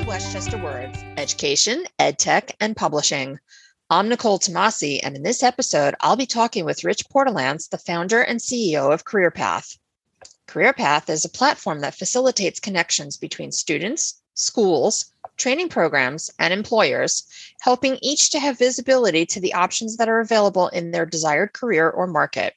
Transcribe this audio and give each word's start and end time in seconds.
to 0.00 0.06
Westchester 0.06 0.56
Words 0.56 1.04
Education, 1.18 1.84
EdTech, 1.98 2.52
and 2.58 2.74
Publishing. 2.74 3.38
I'm 3.90 4.08
Nicole 4.08 4.38
Tomasi, 4.38 4.98
and 5.02 5.14
in 5.14 5.22
this 5.22 5.42
episode, 5.42 5.94
I'll 6.00 6.16
be 6.16 6.24
talking 6.24 6.64
with 6.64 6.84
Rich 6.84 7.04
Portelance, 7.10 7.68
the 7.68 7.76
founder 7.76 8.22
and 8.22 8.40
CEO 8.40 8.94
of 8.94 9.04
CareerPath. 9.04 9.76
CareerPath 10.48 11.10
is 11.10 11.26
a 11.26 11.28
platform 11.28 11.80
that 11.80 11.94
facilitates 11.94 12.60
connections 12.60 13.18
between 13.18 13.52
students, 13.52 14.22
schools, 14.32 15.12
training 15.36 15.68
programs, 15.68 16.30
and 16.38 16.54
employers, 16.54 17.26
helping 17.60 17.98
each 18.00 18.30
to 18.30 18.40
have 18.40 18.58
visibility 18.58 19.26
to 19.26 19.40
the 19.40 19.52
options 19.52 19.98
that 19.98 20.08
are 20.08 20.20
available 20.20 20.68
in 20.68 20.92
their 20.92 21.04
desired 21.04 21.52
career 21.52 21.90
or 21.90 22.06
market. 22.06 22.54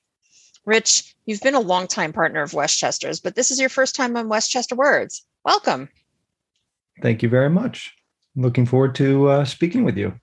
Rich, 0.66 1.14
you've 1.26 1.42
been 1.42 1.56
a 1.56 1.60
longtime 1.60 2.14
partner 2.14 2.42
of 2.42 2.54
Westchester's, 2.54 3.20
but 3.20 3.36
this 3.36 3.52
is 3.52 3.60
your 3.60 3.70
first 3.70 3.96
time 3.96 4.16
on 4.16 4.30
Westchester 4.30 4.76
Words. 4.76 5.26
Welcome. 5.44 5.90
Thank 7.02 7.24
you 7.24 7.30
very 7.30 7.50
much. 7.50 7.94
Looking 8.36 8.66
forward 8.66 8.96
to 8.96 9.30
uh, 9.30 9.46
speaking 9.46 9.84
with 9.84 9.98
you. 9.98 10.14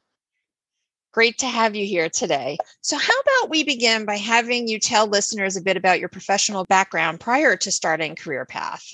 Great 1.13 1.39
to 1.39 1.47
have 1.47 1.75
you 1.75 1.85
here 1.85 2.09
today. 2.09 2.57
So, 2.83 2.97
how 2.97 3.21
about 3.21 3.51
we 3.51 3.65
begin 3.65 4.05
by 4.05 4.17
having 4.17 4.69
you 4.69 4.79
tell 4.79 5.09
listeners 5.09 5.57
a 5.57 5.61
bit 5.61 5.77
about 5.77 5.99
your 5.99 6.09
professional 6.09 6.65
background 6.65 7.19
prior 7.19 7.57
to 7.57 7.73
starting 7.73 8.15
Career 8.15 8.45
Path? 8.45 8.85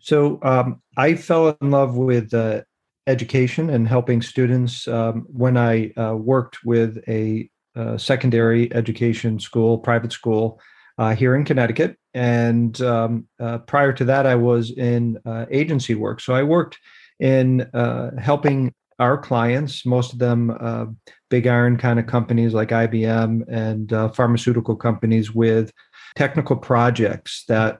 So, 0.00 0.40
um, 0.42 0.82
I 0.96 1.14
fell 1.14 1.56
in 1.60 1.70
love 1.70 1.96
with 1.96 2.34
uh, 2.34 2.62
education 3.06 3.70
and 3.70 3.86
helping 3.86 4.20
students 4.20 4.88
um, 4.88 5.26
when 5.28 5.56
I 5.56 5.90
uh, 5.92 6.16
worked 6.16 6.64
with 6.64 6.98
a 7.08 7.48
uh, 7.76 7.96
secondary 7.96 8.72
education 8.74 9.38
school, 9.38 9.78
private 9.78 10.12
school 10.12 10.60
uh, 10.98 11.14
here 11.14 11.34
in 11.34 11.44
Connecticut. 11.44 11.96
And 12.12 12.80
um, 12.82 13.28
uh, 13.40 13.58
prior 13.58 13.92
to 13.94 14.04
that, 14.06 14.26
I 14.26 14.34
was 14.34 14.70
in 14.72 15.18
uh, 15.24 15.46
agency 15.50 15.94
work. 15.94 16.20
So 16.20 16.34
I 16.34 16.42
worked 16.42 16.78
in 17.20 17.62
uh, 17.72 18.10
helping 18.18 18.74
our 18.98 19.16
clients, 19.16 19.86
most 19.86 20.12
of 20.12 20.18
them 20.18 20.56
uh, 20.58 20.86
big 21.30 21.46
iron 21.46 21.76
kind 21.76 22.00
of 22.00 22.06
companies 22.06 22.52
like 22.52 22.70
IBM 22.70 23.44
and 23.48 23.92
uh, 23.92 24.08
pharmaceutical 24.08 24.74
companies, 24.74 25.32
with 25.32 25.72
technical 26.16 26.56
projects 26.56 27.44
that 27.46 27.78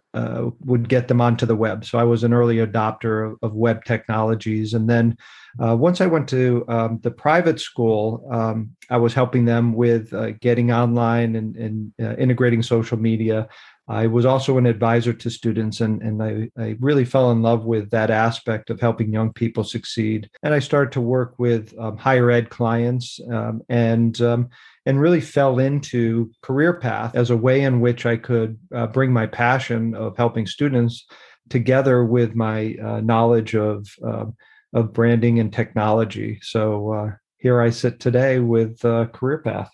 would 0.60 0.88
get 0.88 1.08
them 1.08 1.20
onto 1.20 1.44
the 1.44 1.56
web. 1.56 1.84
So 1.84 1.98
I 1.98 2.04
was 2.04 2.22
an 2.22 2.32
early 2.32 2.56
adopter 2.56 3.32
of, 3.32 3.38
of 3.42 3.54
web 3.54 3.84
technologies. 3.84 4.74
And 4.74 4.88
then 4.88 5.16
once 5.58 6.00
I 6.00 6.06
went 6.06 6.28
to 6.28 6.64
um, 6.68 7.00
the 7.02 7.10
private 7.10 7.60
school, 7.60 8.26
um, 8.30 8.70
I 8.90 8.96
was 8.96 9.14
helping 9.14 9.44
them 9.44 9.74
with 9.74 10.12
getting 10.40 10.72
online 10.72 11.36
and, 11.36 11.56
and 11.56 11.92
integrating 12.18 12.62
social 12.62 12.98
media. 12.98 13.48
I 13.88 14.06
was 14.06 14.26
also 14.26 14.58
an 14.58 14.66
advisor 14.66 15.14
to 15.14 15.30
students, 15.30 15.80
and, 15.80 16.02
and 16.02 16.22
I, 16.22 16.50
I 16.62 16.76
really 16.78 17.06
fell 17.06 17.30
in 17.30 17.40
love 17.40 17.64
with 17.64 17.88
that 17.90 18.10
aspect 18.10 18.68
of 18.68 18.80
helping 18.80 19.12
young 19.12 19.32
people 19.32 19.64
succeed. 19.64 20.28
And 20.42 20.52
I 20.52 20.58
started 20.58 20.92
to 20.92 21.00
work 21.00 21.38
with 21.38 21.74
um, 21.78 21.96
higher 21.96 22.30
ed 22.30 22.50
clients 22.50 23.18
um, 23.32 23.62
and 23.70 24.20
um, 24.20 24.50
and 24.84 25.00
really 25.00 25.20
fell 25.20 25.58
into 25.58 26.30
career 26.42 26.74
path 26.74 27.14
as 27.14 27.30
a 27.30 27.36
way 27.36 27.62
in 27.62 27.80
which 27.80 28.04
I 28.04 28.16
could 28.16 28.58
uh, 28.74 28.86
bring 28.86 29.12
my 29.12 29.26
passion 29.26 29.94
of 29.94 30.16
helping 30.16 30.46
students 30.46 31.06
together 31.48 32.04
with 32.04 32.34
my 32.34 32.74
uh, 32.82 33.00
knowledge 33.00 33.54
of 33.54 33.88
uh, 34.06 34.26
of 34.72 34.92
branding 34.92 35.40
and 35.40 35.52
technology. 35.52 36.38
So 36.42 36.92
uh, 36.92 37.10
here 37.38 37.60
I 37.60 37.70
sit 37.70 38.00
today 38.00 38.40
with 38.40 38.84
uh, 38.84 39.06
career 39.06 39.38
path. 39.38 39.70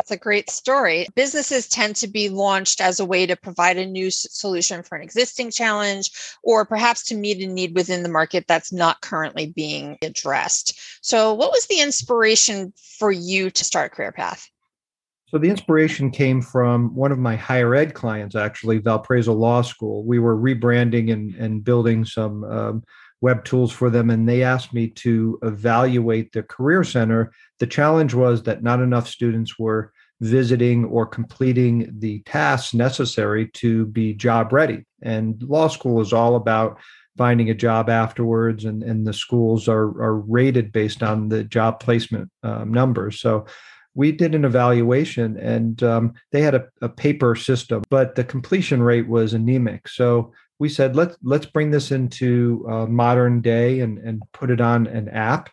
That's 0.00 0.12
a 0.12 0.16
great 0.16 0.48
story. 0.48 1.06
Businesses 1.14 1.68
tend 1.68 1.94
to 1.96 2.08
be 2.08 2.30
launched 2.30 2.80
as 2.80 3.00
a 3.00 3.04
way 3.04 3.26
to 3.26 3.36
provide 3.36 3.76
a 3.76 3.84
new 3.84 4.10
solution 4.10 4.82
for 4.82 4.96
an 4.96 5.02
existing 5.02 5.50
challenge 5.50 6.10
or 6.42 6.64
perhaps 6.64 7.02
to 7.08 7.14
meet 7.14 7.42
a 7.42 7.46
need 7.46 7.74
within 7.74 8.02
the 8.02 8.08
market 8.08 8.46
that's 8.48 8.72
not 8.72 9.02
currently 9.02 9.52
being 9.54 9.98
addressed. 10.00 10.80
So, 11.02 11.34
what 11.34 11.50
was 11.50 11.66
the 11.66 11.80
inspiration 11.80 12.72
for 12.98 13.12
you 13.12 13.50
to 13.50 13.62
start 13.62 13.92
Career 13.92 14.12
Path? 14.12 14.48
So, 15.26 15.36
the 15.36 15.50
inspiration 15.50 16.10
came 16.10 16.40
from 16.40 16.94
one 16.94 17.12
of 17.12 17.18
my 17.18 17.36
higher 17.36 17.74
ed 17.74 17.92
clients, 17.92 18.34
actually, 18.34 18.78
Valparaiso 18.78 19.34
Law 19.34 19.60
School. 19.60 20.02
We 20.04 20.18
were 20.18 20.36
rebranding 20.36 21.12
and, 21.12 21.34
and 21.34 21.62
building 21.62 22.06
some 22.06 22.44
um, 22.44 22.84
web 23.20 23.44
tools 23.44 23.70
for 23.70 23.90
them 23.90 24.10
and 24.10 24.28
they 24.28 24.42
asked 24.42 24.72
me 24.72 24.88
to 24.88 25.38
evaluate 25.42 26.32
the 26.32 26.42
career 26.42 26.82
center. 26.84 27.32
The 27.58 27.66
challenge 27.66 28.14
was 28.14 28.42
that 28.44 28.62
not 28.62 28.80
enough 28.80 29.08
students 29.08 29.58
were 29.58 29.92
visiting 30.20 30.84
or 30.84 31.06
completing 31.06 31.90
the 31.98 32.20
tasks 32.20 32.74
necessary 32.74 33.48
to 33.54 33.86
be 33.86 34.14
job 34.14 34.52
ready. 34.52 34.84
And 35.02 35.42
law 35.42 35.68
school 35.68 36.00
is 36.00 36.12
all 36.12 36.36
about 36.36 36.78
finding 37.16 37.50
a 37.50 37.54
job 37.54 37.90
afterwards 37.90 38.64
and, 38.64 38.82
and 38.82 39.06
the 39.06 39.12
schools 39.12 39.68
are, 39.68 40.00
are 40.02 40.16
rated 40.16 40.72
based 40.72 41.02
on 41.02 41.28
the 41.28 41.44
job 41.44 41.80
placement 41.80 42.30
um, 42.42 42.72
numbers. 42.72 43.20
So 43.20 43.46
we 43.94 44.12
did 44.12 44.34
an 44.34 44.44
evaluation 44.44 45.36
and 45.36 45.82
um, 45.82 46.14
they 46.32 46.42
had 46.42 46.54
a, 46.54 46.66
a, 46.80 46.88
paper 46.88 47.34
system 47.34 47.82
but 47.90 48.14
the 48.14 48.24
completion 48.24 48.82
rate 48.82 49.08
was 49.08 49.34
anemic. 49.34 49.88
So 49.88 50.32
we 50.60 50.68
said 50.68 50.94
let's 50.94 51.16
let's 51.24 51.46
bring 51.46 51.72
this 51.72 51.90
into 51.90 52.64
uh, 52.70 52.86
modern 52.86 53.40
day 53.40 53.80
and 53.80 53.98
and 53.98 54.22
put 54.32 54.50
it 54.50 54.60
on 54.60 54.86
an 54.86 55.08
app. 55.08 55.50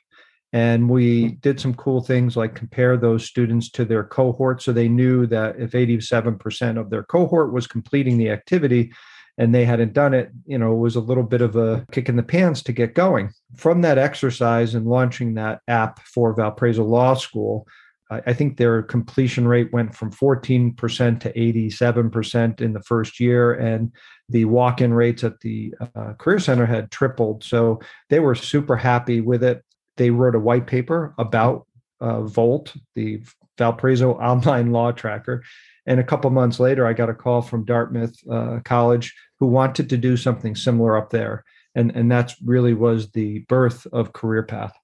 And 0.54 0.90
we 0.90 1.30
did 1.42 1.60
some 1.60 1.74
cool 1.74 2.02
things 2.02 2.38
like 2.38 2.56
compare 2.56 2.96
those 2.96 3.26
students 3.26 3.70
to 3.72 3.86
their 3.86 4.04
cohort. 4.04 4.62
So 4.62 4.72
they 4.72 4.88
knew 4.88 5.26
that 5.28 5.60
if 5.60 5.72
87% 5.72 6.80
of 6.80 6.90
their 6.90 7.04
cohort 7.04 7.52
was 7.52 7.68
completing 7.68 8.18
the 8.18 8.30
activity 8.30 8.94
and 9.38 9.54
they 9.54 9.66
hadn't 9.66 9.94
done 9.94 10.14
it 10.14 10.32
you 10.46 10.58
know 10.58 10.74
it 10.74 10.80
was 10.80 10.96
a 10.96 11.02
little 11.02 11.24
bit 11.24 11.42
of 11.42 11.56
a 11.56 11.86
kick 11.92 12.10
in 12.10 12.18
the 12.18 12.24
pants 12.24 12.62
to 12.64 12.74
get 12.74 12.94
going. 12.94 13.32
From 13.56 13.82
that 13.82 13.98
exercise 13.98 14.76
and 14.76 14.86
launching 14.86 15.36
that 15.36 15.62
app 15.68 16.06
for 16.06 16.34
valparaiso 16.34 16.84
law 16.84 17.14
school 17.14 17.66
I 18.10 18.34
think 18.34 18.56
their 18.56 18.84
completion 18.84 19.48
rate 19.48 19.74
went 19.74 19.94
from 19.94 20.12
14% 20.12 21.20
to 21.20 21.34
87% 21.34 22.62
in 22.62 22.72
the 22.72 22.82
first 22.84 23.20
year. 23.20 23.54
And 23.54 23.92
the 24.30 24.46
walk 24.46 24.82
in 24.82 24.94
rates 24.94 25.24
at 25.24 25.40
the 25.40 25.74
uh, 25.96 26.14
Career 26.14 26.40
Center 26.40 26.66
had 26.66 26.92
tripled. 26.92 27.44
So 27.44 27.80
they 28.10 28.20
were 28.20 28.36
super 28.36 28.76
happy 28.76 29.22
with 29.22 29.44
it. 29.44 29.64
They 29.96 30.10
wrote 30.10 30.36
a 30.36 30.40
white 30.40 30.68
paper 30.68 31.14
about 31.18 31.66
uh, 32.02 32.22
Volt, 32.22 32.76
the 32.96 33.22
Valparaiso 33.58 34.14
online 34.22 34.72
law 34.72 34.92
tracker. 34.92 35.44
And 35.86 36.00
a 36.00 36.04
couple 36.04 36.30
months 36.30 36.60
later, 36.60 36.86
I 36.86 36.94
got 36.94 37.10
a 37.10 37.14
call 37.14 37.42
from 37.42 37.66
Dartmouth 37.66 38.16
uh, 38.30 38.60
College 38.66 39.16
who 39.40 39.48
wanted 39.48 39.90
to 39.90 39.98
do 39.98 40.18
something 40.18 40.56
similar 40.56 40.98
up 40.98 41.12
there. 41.12 41.46
And, 41.76 41.96
and 41.96 42.12
that's 42.12 42.36
really 42.44 42.74
was 42.74 43.12
the 43.12 43.40
birth 43.48 43.88
of 43.94 44.14
Career 44.14 44.44
Path 44.44 44.78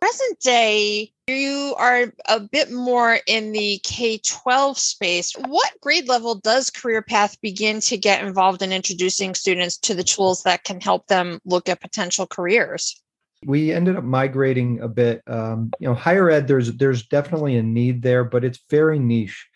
present 0.00 0.40
day, 0.40 1.12
you 1.26 1.74
are 1.78 2.12
a 2.26 2.40
bit 2.40 2.72
more 2.72 3.18
in 3.26 3.52
the 3.52 3.80
K 3.84 4.18
12 4.18 4.78
space. 4.78 5.32
What 5.46 5.72
grade 5.80 6.08
level 6.08 6.36
does 6.36 6.70
Career 6.70 7.02
Path 7.02 7.40
begin 7.40 7.80
to 7.82 7.96
get 7.96 8.24
involved 8.24 8.62
in 8.62 8.72
introducing 8.72 9.34
students 9.34 9.76
to 9.78 9.94
the 9.94 10.04
tools 10.04 10.42
that 10.44 10.64
can 10.64 10.80
help 10.80 11.06
them 11.06 11.40
look 11.44 11.68
at 11.68 11.80
potential 11.80 12.26
careers? 12.26 13.00
We 13.44 13.72
ended 13.72 13.96
up 13.96 14.04
migrating 14.04 14.80
a 14.80 14.88
bit. 14.88 15.22
Um, 15.26 15.70
you 15.78 15.88
know, 15.88 15.94
higher 15.94 16.30
ed, 16.30 16.48
there's 16.48 16.72
there's 16.76 17.06
definitely 17.06 17.56
a 17.56 17.62
need 17.62 18.02
there, 18.02 18.24
but 18.24 18.44
it's 18.44 18.60
very 18.70 18.98
niche. 18.98 19.46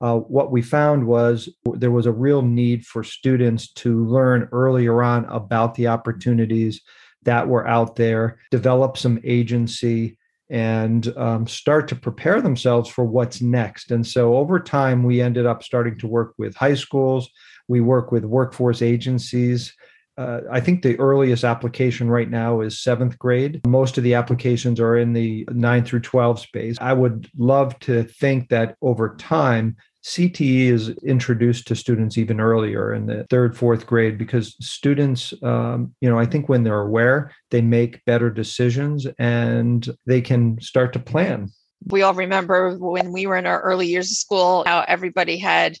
Uh, 0.00 0.16
what 0.18 0.50
we 0.50 0.62
found 0.62 1.06
was 1.06 1.48
there 1.64 1.92
was 1.92 2.06
a 2.06 2.12
real 2.12 2.42
need 2.42 2.84
for 2.84 3.04
students 3.04 3.72
to 3.72 4.04
learn 4.06 4.48
earlier 4.50 5.02
on 5.02 5.24
about 5.26 5.74
the 5.74 5.86
opportunities 5.86 6.82
that 7.24 7.48
were 7.48 7.66
out 7.66 7.96
there, 7.96 8.38
develop 8.50 8.96
some 8.96 9.20
agency, 9.24 10.16
and 10.50 11.16
um, 11.16 11.46
start 11.46 11.88
to 11.88 11.96
prepare 11.96 12.42
themselves 12.42 12.88
for 12.88 13.04
what's 13.04 13.40
next. 13.40 13.90
And 13.90 14.06
so 14.06 14.36
over 14.36 14.60
time, 14.60 15.02
we 15.02 15.22
ended 15.22 15.46
up 15.46 15.62
starting 15.62 15.98
to 16.00 16.06
work 16.06 16.34
with 16.36 16.54
high 16.54 16.74
schools. 16.74 17.30
We 17.68 17.80
work 17.80 18.12
with 18.12 18.24
workforce 18.24 18.82
agencies. 18.82 19.72
Uh, 20.18 20.40
I 20.50 20.60
think 20.60 20.82
the 20.82 20.98
earliest 20.98 21.42
application 21.42 22.10
right 22.10 22.28
now 22.28 22.60
is 22.60 22.82
seventh 22.82 23.18
grade. 23.18 23.62
Most 23.66 23.96
of 23.96 24.04
the 24.04 24.12
applications 24.12 24.78
are 24.78 24.98
in 24.98 25.14
the 25.14 25.48
nine 25.50 25.84
through 25.84 26.00
12 26.00 26.38
space. 26.40 26.76
I 26.80 26.92
would 26.92 27.30
love 27.36 27.78
to 27.80 28.04
think 28.04 28.50
that 28.50 28.76
over 28.82 29.16
time, 29.16 29.76
CTE 30.04 30.66
is 30.66 30.88
introduced 31.04 31.68
to 31.68 31.76
students 31.76 32.18
even 32.18 32.40
earlier 32.40 32.92
in 32.92 33.06
the 33.06 33.24
third, 33.30 33.56
fourth 33.56 33.86
grade 33.86 34.18
because 34.18 34.56
students, 34.60 35.32
um, 35.42 35.94
you 36.00 36.10
know, 36.10 36.18
I 36.18 36.26
think 36.26 36.48
when 36.48 36.64
they're 36.64 36.80
aware, 36.80 37.32
they 37.50 37.60
make 37.60 38.04
better 38.04 38.28
decisions 38.28 39.06
and 39.18 39.88
they 40.06 40.20
can 40.20 40.60
start 40.60 40.92
to 40.94 40.98
plan. 40.98 41.50
We 41.86 42.02
all 42.02 42.14
remember 42.14 42.76
when 42.76 43.12
we 43.12 43.26
were 43.26 43.36
in 43.36 43.46
our 43.46 43.60
early 43.60 43.86
years 43.86 44.10
of 44.10 44.16
school, 44.16 44.64
how 44.66 44.84
everybody 44.86 45.36
had 45.36 45.76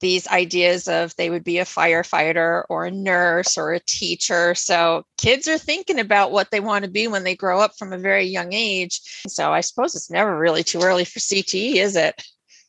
these 0.00 0.28
ideas 0.28 0.86
of 0.86 1.14
they 1.16 1.30
would 1.30 1.44
be 1.44 1.58
a 1.58 1.64
firefighter 1.64 2.64
or 2.68 2.84
a 2.84 2.90
nurse 2.90 3.56
or 3.56 3.72
a 3.72 3.80
teacher. 3.80 4.54
So 4.54 5.04
kids 5.16 5.48
are 5.48 5.58
thinking 5.58 5.98
about 5.98 6.32
what 6.32 6.50
they 6.50 6.60
want 6.60 6.84
to 6.84 6.90
be 6.90 7.08
when 7.08 7.24
they 7.24 7.34
grow 7.34 7.60
up 7.60 7.72
from 7.78 7.92
a 7.92 7.98
very 7.98 8.24
young 8.24 8.52
age. 8.52 9.00
So 9.26 9.52
I 9.52 9.62
suppose 9.62 9.94
it's 9.94 10.10
never 10.10 10.36
really 10.36 10.62
too 10.62 10.80
early 10.82 11.04
for 11.04 11.20
CTE, 11.20 11.76
is 11.76 11.96
it? 11.96 12.22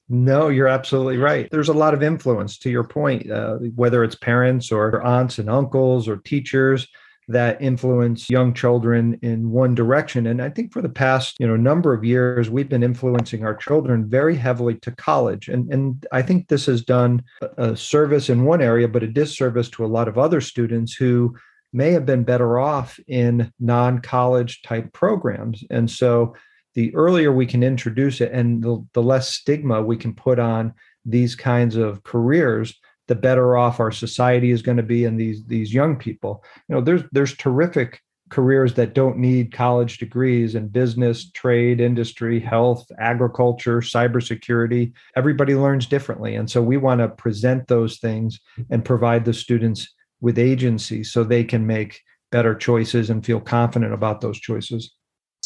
No, 0.08 0.50
you're 0.50 0.68
absolutely 0.68 1.18
right. 1.18 1.50
There's 1.52 1.70
a 1.70 1.74
lot 1.74 1.96
of 1.96 2.04
influence 2.04 2.58
to 2.60 2.70
your 2.70 2.84
point, 2.84 3.30
uh, 3.32 3.56
whether 3.76 4.04
it's 4.04 4.16
parents 4.16 4.72
or 4.72 5.02
aunts 5.02 5.40
and 5.40 5.50
uncles 5.50 6.08
or 6.08 6.18
teachers. 6.18 6.88
that 7.28 7.60
influence 7.60 8.30
young 8.30 8.54
children 8.54 9.18
in 9.24 9.50
one 9.50 9.74
direction 9.74 10.28
and 10.28 10.40
i 10.44 10.48
think 10.48 10.72
for 10.72 10.80
the 10.84 10.88
past 10.90 11.36
you 11.40 11.48
know 11.48 11.56
number 11.56 11.92
of 11.92 12.04
years 12.06 12.52
we've 12.52 12.70
been 12.70 12.84
influencing 12.84 13.44
our 13.44 13.56
children 13.56 14.08
very 14.08 14.36
heavily 14.36 14.76
to 14.76 14.92
college 14.92 15.48
and 15.50 15.74
and 15.74 16.06
i 16.12 16.22
think 16.22 16.48
this 16.48 16.68
has 16.68 16.84
done 16.84 17.24
a 17.58 17.76
service 17.76 18.30
in 18.30 18.46
one 18.46 18.62
area 18.62 18.88
but 18.88 19.02
a 19.02 19.08
disservice 19.08 19.70
to 19.72 19.84
a 19.84 19.88
lot 19.98 20.08
of 20.08 20.20
other 20.20 20.40
students 20.40 20.94
who 20.94 21.36
may 21.74 21.92
have 21.92 22.06
been 22.06 22.24
better 22.24 22.60
off 22.60 23.00
in 23.08 23.52
non-college 23.60 24.62
type 24.62 24.94
programs 24.94 25.64
and 25.72 25.90
so 25.90 26.36
the 26.76 26.94
earlier 26.94 27.32
we 27.32 27.46
can 27.46 27.64
introduce 27.64 28.22
it 28.22 28.32
and 28.32 28.62
the, 28.62 28.86
the 28.94 29.02
less 29.02 29.34
stigma 29.34 29.82
we 29.82 29.98
can 29.98 30.14
put 30.14 30.40
on 30.40 30.74
these 31.06 31.36
kinds 31.36 31.76
of 31.76 32.04
careers 32.04 32.80
the 33.08 33.16
better 33.16 33.58
off 33.58 33.80
our 33.80 33.92
society 33.92 34.52
is 34.52 34.62
going 34.62 34.78
to 34.78 34.84
be 34.84 35.06
and 35.06 35.20
these 35.20 35.46
these 35.46 35.74
young 35.74 35.96
people. 35.96 36.44
You 36.68 36.76
know 36.76 36.82
there's 36.82 37.04
there's 37.12 37.36
terrific 37.36 38.02
careers 38.30 38.74
that 38.74 38.96
don't 38.96 39.18
need 39.18 39.54
college 39.54 40.00
degrees 40.00 40.56
in 40.56 40.68
business 40.68 41.30
trade 41.32 41.80
industry 41.80 42.40
health 42.40 42.86
agriculture 42.98 43.82
cybersecurity. 43.82 44.94
Everybody 45.16 45.56
learns 45.56 45.86
differently 45.86 46.36
and 46.36 46.50
so 46.50 46.62
we 46.62 46.78
want 46.78 47.02
to 47.02 47.10
present 47.10 47.68
those 47.68 48.00
things 48.00 48.40
and 48.72 48.84
provide 48.84 49.26
the 49.26 49.34
students 49.34 49.94
with 50.22 50.40
agency 50.40 51.04
so 51.04 51.24
they 51.24 51.44
can 51.44 51.68
make 51.68 52.02
better 52.32 52.56
choices 52.56 53.12
and 53.12 53.24
feel 53.24 53.40
confident 53.40 53.94
about 53.94 54.22
those 54.22 54.40
choices 54.40 54.96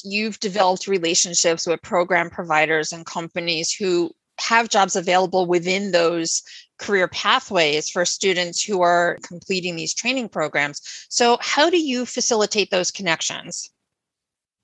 you've 0.05 0.39
developed 0.39 0.87
relationships 0.87 1.67
with 1.67 1.81
program 1.81 2.29
providers 2.29 2.91
and 2.91 3.05
companies 3.05 3.71
who 3.71 4.11
have 4.39 4.69
jobs 4.69 4.95
available 4.95 5.45
within 5.45 5.91
those 5.91 6.41
career 6.77 7.07
pathways 7.07 7.89
for 7.89 8.05
students 8.05 8.63
who 8.63 8.81
are 8.81 9.17
completing 9.23 9.75
these 9.75 9.93
training 9.93 10.29
programs. 10.29 10.81
So, 11.09 11.37
how 11.41 11.69
do 11.69 11.77
you 11.77 12.05
facilitate 12.05 12.71
those 12.71 12.91
connections? 12.91 13.69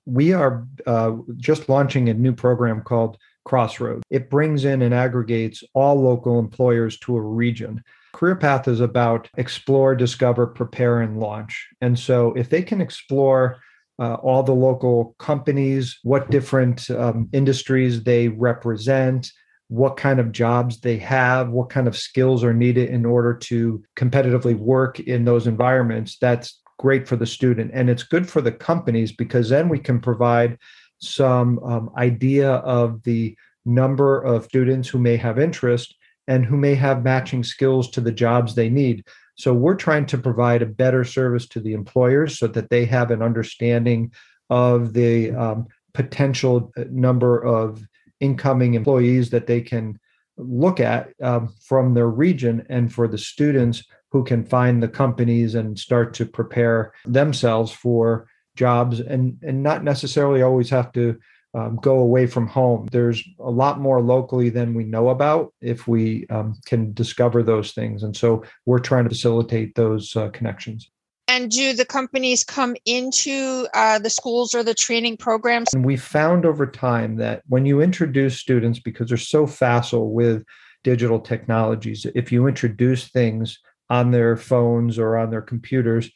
We 0.06 0.32
are 0.32 0.66
uh, 0.86 1.12
just 1.36 1.68
launching 1.68 2.08
a 2.08 2.14
new 2.14 2.32
program 2.32 2.82
called 2.82 3.18
Crossroad. 3.44 4.02
It 4.10 4.30
brings 4.30 4.64
in 4.64 4.82
and 4.82 4.94
aggregates 4.94 5.62
all 5.74 6.00
local 6.00 6.38
employers 6.38 6.98
to 7.00 7.16
a 7.16 7.20
region. 7.20 7.82
Career 8.12 8.36
Path 8.36 8.66
is 8.66 8.80
about 8.80 9.28
explore, 9.36 9.94
discover, 9.94 10.46
prepare, 10.46 11.00
and 11.00 11.20
launch. 11.20 11.68
And 11.80 11.98
so, 11.98 12.32
if 12.34 12.48
they 12.48 12.62
can 12.62 12.80
explore 12.80 13.58
uh, 13.98 14.14
all 14.14 14.42
the 14.42 14.54
local 14.54 15.14
companies, 15.18 15.98
what 16.02 16.30
different 16.30 16.90
um, 16.90 17.28
industries 17.32 18.02
they 18.02 18.28
represent, 18.28 19.30
what 19.68 19.96
kind 19.96 20.20
of 20.20 20.32
jobs 20.32 20.80
they 20.80 20.98
have, 20.98 21.50
what 21.50 21.70
kind 21.70 21.88
of 21.88 21.96
skills 21.96 22.44
are 22.44 22.54
needed 22.54 22.88
in 22.90 23.04
order 23.04 23.34
to 23.34 23.82
competitively 23.96 24.56
work 24.56 25.00
in 25.00 25.24
those 25.24 25.46
environments. 25.46 26.18
That's 26.18 26.60
great 26.78 27.08
for 27.08 27.16
the 27.16 27.26
student. 27.26 27.70
And 27.74 27.88
it's 27.88 28.02
good 28.02 28.28
for 28.28 28.40
the 28.40 28.52
companies 28.52 29.12
because 29.12 29.48
then 29.48 29.68
we 29.68 29.78
can 29.78 30.00
provide 30.00 30.58
some 30.98 31.58
um, 31.60 31.90
idea 31.96 32.52
of 32.52 33.02
the 33.02 33.36
number 33.64 34.22
of 34.22 34.44
students 34.44 34.88
who 34.88 34.98
may 34.98 35.16
have 35.16 35.38
interest 35.38 35.94
and 36.28 36.44
who 36.44 36.56
may 36.56 36.74
have 36.74 37.04
matching 37.04 37.42
skills 37.42 37.90
to 37.90 38.00
the 38.00 38.12
jobs 38.12 38.54
they 38.54 38.68
need. 38.68 39.04
So 39.36 39.52
we're 39.52 39.76
trying 39.76 40.06
to 40.06 40.18
provide 40.18 40.62
a 40.62 40.66
better 40.66 41.04
service 41.04 41.46
to 41.48 41.60
the 41.60 41.74
employers 41.74 42.38
so 42.38 42.46
that 42.48 42.70
they 42.70 42.84
have 42.86 43.10
an 43.10 43.22
understanding 43.22 44.12
of 44.50 44.92
the 44.92 45.32
um, 45.32 45.66
potential 45.94 46.72
uh, 46.76 46.84
number 46.90 47.38
of 47.42 47.86
incoming 48.20 48.74
employees 48.74 49.30
that 49.30 49.46
they 49.46 49.60
can 49.60 49.98
look 50.38 50.80
at 50.80 51.10
um, 51.22 51.54
from 51.64 51.94
their 51.94 52.08
region 52.08 52.66
and 52.68 52.92
for 52.92 53.08
the 53.08 53.18
students 53.18 53.82
who 54.10 54.24
can 54.24 54.44
find 54.44 54.82
the 54.82 54.88
companies 54.88 55.54
and 55.54 55.78
start 55.78 56.14
to 56.14 56.26
prepare 56.26 56.92
themselves 57.04 57.72
for 57.72 58.26
jobs 58.54 59.00
and 59.00 59.38
and 59.42 59.62
not 59.62 59.84
necessarily 59.84 60.40
always 60.40 60.70
have 60.70 60.90
to 60.92 61.18
um, 61.56 61.76
go 61.76 61.98
away 61.98 62.26
from 62.26 62.46
home. 62.46 62.86
There's 62.92 63.26
a 63.40 63.50
lot 63.50 63.80
more 63.80 64.02
locally 64.02 64.50
than 64.50 64.74
we 64.74 64.84
know 64.84 65.08
about 65.08 65.54
if 65.62 65.88
we 65.88 66.26
um, 66.28 66.54
can 66.66 66.92
discover 66.92 67.42
those 67.42 67.72
things. 67.72 68.02
And 68.02 68.14
so 68.14 68.44
we're 68.66 68.78
trying 68.78 69.04
to 69.04 69.10
facilitate 69.10 69.74
those 69.74 70.14
uh, 70.14 70.28
connections. 70.28 70.90
And 71.28 71.50
do 71.50 71.72
the 71.72 71.86
companies 71.86 72.44
come 72.44 72.76
into 72.84 73.66
uh, 73.72 73.98
the 73.98 74.10
schools 74.10 74.54
or 74.54 74.62
the 74.62 74.74
training 74.74 75.16
programs? 75.16 75.72
And 75.72 75.84
we 75.84 75.96
found 75.96 76.44
over 76.44 76.66
time 76.66 77.16
that 77.16 77.42
when 77.48 77.64
you 77.64 77.80
introduce 77.80 78.38
students, 78.38 78.78
because 78.78 79.08
they're 79.08 79.16
so 79.16 79.46
facile 79.46 80.12
with 80.12 80.44
digital 80.84 81.18
technologies, 81.18 82.06
if 82.14 82.30
you 82.30 82.46
introduce 82.46 83.08
things 83.08 83.58
on 83.88 84.10
their 84.10 84.36
phones 84.36 84.98
or 84.98 85.16
on 85.16 85.30
their 85.30 85.42
computers, 85.42 86.10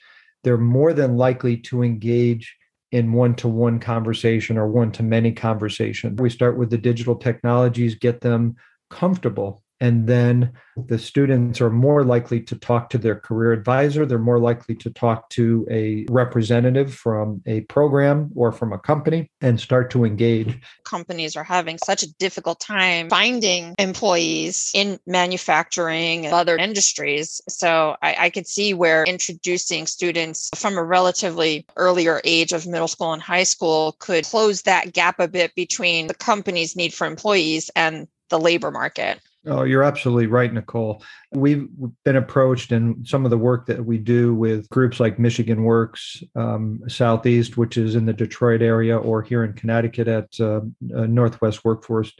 they're 0.44 0.58
more 0.58 0.92
than 0.92 1.16
likely 1.16 1.56
to 1.56 1.82
engage 1.82 2.56
in 2.92 3.12
one 3.12 3.34
to 3.36 3.48
one 3.48 3.78
conversation 3.78 4.58
or 4.58 4.66
one 4.66 4.90
to 4.92 5.02
many 5.02 5.32
conversation. 5.32 6.16
We 6.16 6.30
start 6.30 6.58
with 6.58 6.70
the 6.70 6.78
digital 6.78 7.16
technologies, 7.16 7.94
get 7.94 8.20
them 8.20 8.56
comfortable 8.90 9.62
and 9.80 10.06
then 10.06 10.52
the 10.76 10.98
students 10.98 11.60
are 11.60 11.70
more 11.70 12.04
likely 12.04 12.40
to 12.40 12.56
talk 12.56 12.90
to 12.90 12.98
their 12.98 13.16
career 13.16 13.52
advisor. 13.52 14.04
They're 14.04 14.18
more 14.18 14.38
likely 14.38 14.74
to 14.76 14.90
talk 14.90 15.28
to 15.30 15.66
a 15.70 16.06
representative 16.10 16.94
from 16.94 17.42
a 17.46 17.62
program 17.62 18.30
or 18.34 18.52
from 18.52 18.72
a 18.72 18.78
company 18.78 19.30
and 19.40 19.58
start 19.58 19.90
to 19.92 20.04
engage. 20.04 20.58
Companies 20.84 21.36
are 21.36 21.44
having 21.44 21.78
such 21.78 22.02
a 22.02 22.12
difficult 22.14 22.60
time 22.60 23.08
finding 23.08 23.74
employees 23.78 24.70
in 24.74 24.98
manufacturing 25.06 26.26
and 26.26 26.34
other 26.34 26.56
industries. 26.56 27.40
So 27.48 27.96
i, 28.02 28.16
I 28.18 28.30
could 28.30 28.46
see 28.46 28.74
where 28.74 29.04
introducing 29.04 29.86
students 29.86 30.50
from 30.56 30.76
a 30.76 30.84
relatively 30.84 31.66
earlier 31.76 32.20
age 32.24 32.52
of 32.52 32.66
middle 32.66 32.88
school 32.88 33.12
and 33.12 33.22
high 33.22 33.44
school 33.44 33.96
could 33.98 34.24
close 34.24 34.62
that 34.62 34.92
gap 34.92 35.20
a 35.20 35.28
bit 35.28 35.54
between 35.54 36.06
the 36.06 36.14
company's 36.14 36.76
need 36.76 36.92
for 36.92 37.06
employees 37.06 37.70
and 37.74 38.06
the 38.28 38.38
labor 38.38 38.70
market 38.70 39.20
Oh, 39.46 39.62
you're 39.62 39.82
absolutely 39.82 40.26
right, 40.26 40.52
Nicole. 40.52 41.02
We've 41.32 41.66
been 42.04 42.16
approached, 42.16 42.72
in 42.72 43.02
some 43.06 43.24
of 43.24 43.30
the 43.30 43.38
work 43.38 43.64
that 43.66 43.82
we 43.82 43.96
do 43.96 44.34
with 44.34 44.68
groups 44.68 45.00
like 45.00 45.18
Michigan 45.18 45.62
Works 45.64 46.22
um, 46.36 46.80
Southeast, 46.88 47.56
which 47.56 47.78
is 47.78 47.94
in 47.94 48.04
the 48.04 48.12
Detroit 48.12 48.60
area, 48.60 48.98
or 48.98 49.22
here 49.22 49.42
in 49.44 49.54
Connecticut 49.54 50.08
at 50.08 50.28
uh, 50.40 50.60
uh, 50.94 51.06
Northwest 51.06 51.64
Workforce 51.64 52.12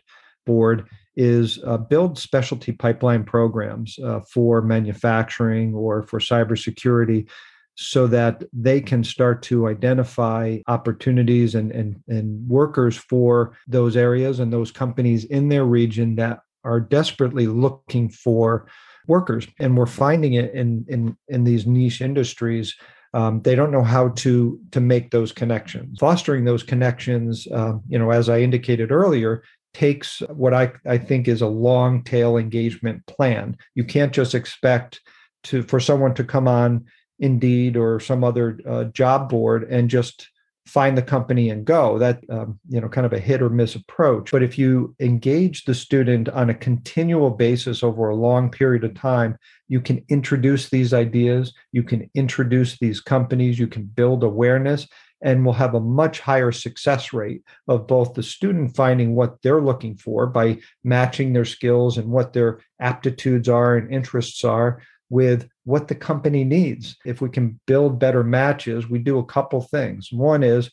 Board, 0.47 0.89
is 1.15 1.63
uh, 1.67 1.77
build 1.77 2.19
specialty 2.19 2.73
pipeline 2.73 3.25
programs 3.25 3.99
uh, 3.99 4.21
for 4.21 4.63
manufacturing 4.63 5.75
or 5.75 6.03
for 6.05 6.21
cybersecurity 6.21 7.29
so 7.75 8.07
that 8.07 8.45
they 8.53 8.81
can 8.81 9.05
start 9.05 9.43
to 9.43 9.69
identify 9.69 10.59
opportunities 10.69 11.55
and, 11.55 11.71
and, 11.73 12.03
and 12.09 12.49
workers 12.49 12.97
for 12.97 13.57
those 13.67 13.97
areas 13.97 14.39
and 14.39 14.53
those 14.53 14.71
companies 14.71 15.25
in 15.25 15.49
their 15.49 15.65
region 15.65 16.17
that 16.17 16.41
are 16.65 16.81
desperately 16.81 17.47
looking 17.47 18.09
for 18.09 18.67
workers 19.07 19.47
and 19.59 19.77
we're 19.77 19.87
finding 19.87 20.35
it 20.35 20.53
in 20.55 20.85
in 20.89 21.17
in 21.29 21.45
these 21.45 21.67
niche 21.67 22.01
industries 22.01 22.75
um, 23.13 23.43
they 23.43 23.57
don't 23.57 23.73
know 23.73 23.83
how 23.83 24.11
to 24.11 24.61
to 24.71 24.81
make 24.81 25.11
those 25.11 25.33
connections. 25.33 25.99
Fostering 25.99 26.45
those 26.45 26.63
connections 26.63 27.49
um, 27.53 27.83
you 27.89 27.99
know 27.99 28.11
as 28.11 28.29
i 28.29 28.41
indicated 28.41 28.93
earlier 28.93 29.43
takes 29.73 30.21
what 30.31 30.53
I, 30.53 30.73
I 30.87 30.99
think 30.99 31.29
is 31.29 31.43
a 31.43 31.47
long 31.47 32.03
tail 32.03 32.37
engagement 32.37 33.07
plan. 33.07 33.57
You 33.75 33.85
can't 33.85 34.13
just 34.13 34.35
expect 34.35 35.01
to 35.45 35.63
for 35.63 35.81
someone 35.81 36.15
to 36.15 36.25
come 36.25 36.49
on 36.49 36.87
indeed 37.19 37.77
or 37.77 38.01
some 38.01 38.25
other 38.25 38.59
uh, 38.67 38.85
job 38.85 39.29
board 39.29 39.65
and 39.71 39.89
just 39.89 40.29
find 40.67 40.97
the 40.97 41.03
company 41.03 41.51
and 41.51 41.65
go 41.65 41.99
that 41.99 42.23
um, 42.31 42.59
you 42.69 42.81
know 42.81 42.89
kind 42.89 43.07
of 43.07 43.13
a 43.13 43.19
hit 43.19 43.43
or 43.43 43.49
miss 43.49 43.75
approach. 43.75 44.31
But 44.31 44.43
if 44.43 44.59
you 44.59 44.95
engage 45.01 45.65
the 45.65 45.75
student 45.75 46.29
on 46.29 46.51
a 46.51 46.55
continual 46.55 47.31
basis 47.31 47.83
over 47.83 48.09
a 48.09 48.17
long 48.17 48.51
period 48.51 48.85
of 48.85 48.95
time 48.95 49.37
you 49.69 49.81
can 49.81 50.05
introduce 50.09 50.69
these 50.69 50.93
ideas 50.93 51.55
you 51.73 51.83
can 51.83 52.11
introduce 52.15 52.79
these 52.79 53.01
companies 53.01 53.59
you 53.59 53.67
can 53.67 53.85
build 53.85 54.23
awareness 54.23 54.87
and 55.23 55.45
will 55.45 55.53
have 55.53 55.75
a 55.75 55.81
much 55.81 56.21
higher 56.21 56.53
success 56.53 57.13
rate 57.13 57.43
of 57.69 57.87
both 57.87 58.15
the 58.15 58.23
student 58.23 58.75
finding 58.75 59.15
what 59.15 59.41
they're 59.43 59.61
looking 59.61 59.97
for 59.97 60.27
by 60.27 60.59
matching 60.83 61.33
their 61.33 61.45
skills 61.45 61.99
and 61.99 62.09
what 62.09 62.33
their 62.33 62.61
aptitudes 62.81 63.49
are 63.49 63.77
and 63.77 63.93
interests 63.93 64.45
are 64.45 64.83
with 65.11 65.49
what 65.65 65.89
the 65.89 65.95
company 65.95 66.45
needs. 66.45 66.97
If 67.05 67.21
we 67.21 67.29
can 67.29 67.61
build 67.67 67.99
better 67.99 68.25
matches, 68.25 68.89
we 68.89 69.01
do 69.01 69.19
a 69.19 69.25
couple 69.25 69.61
things. 69.61 70.11
One 70.11 70.43
is 70.43 70.71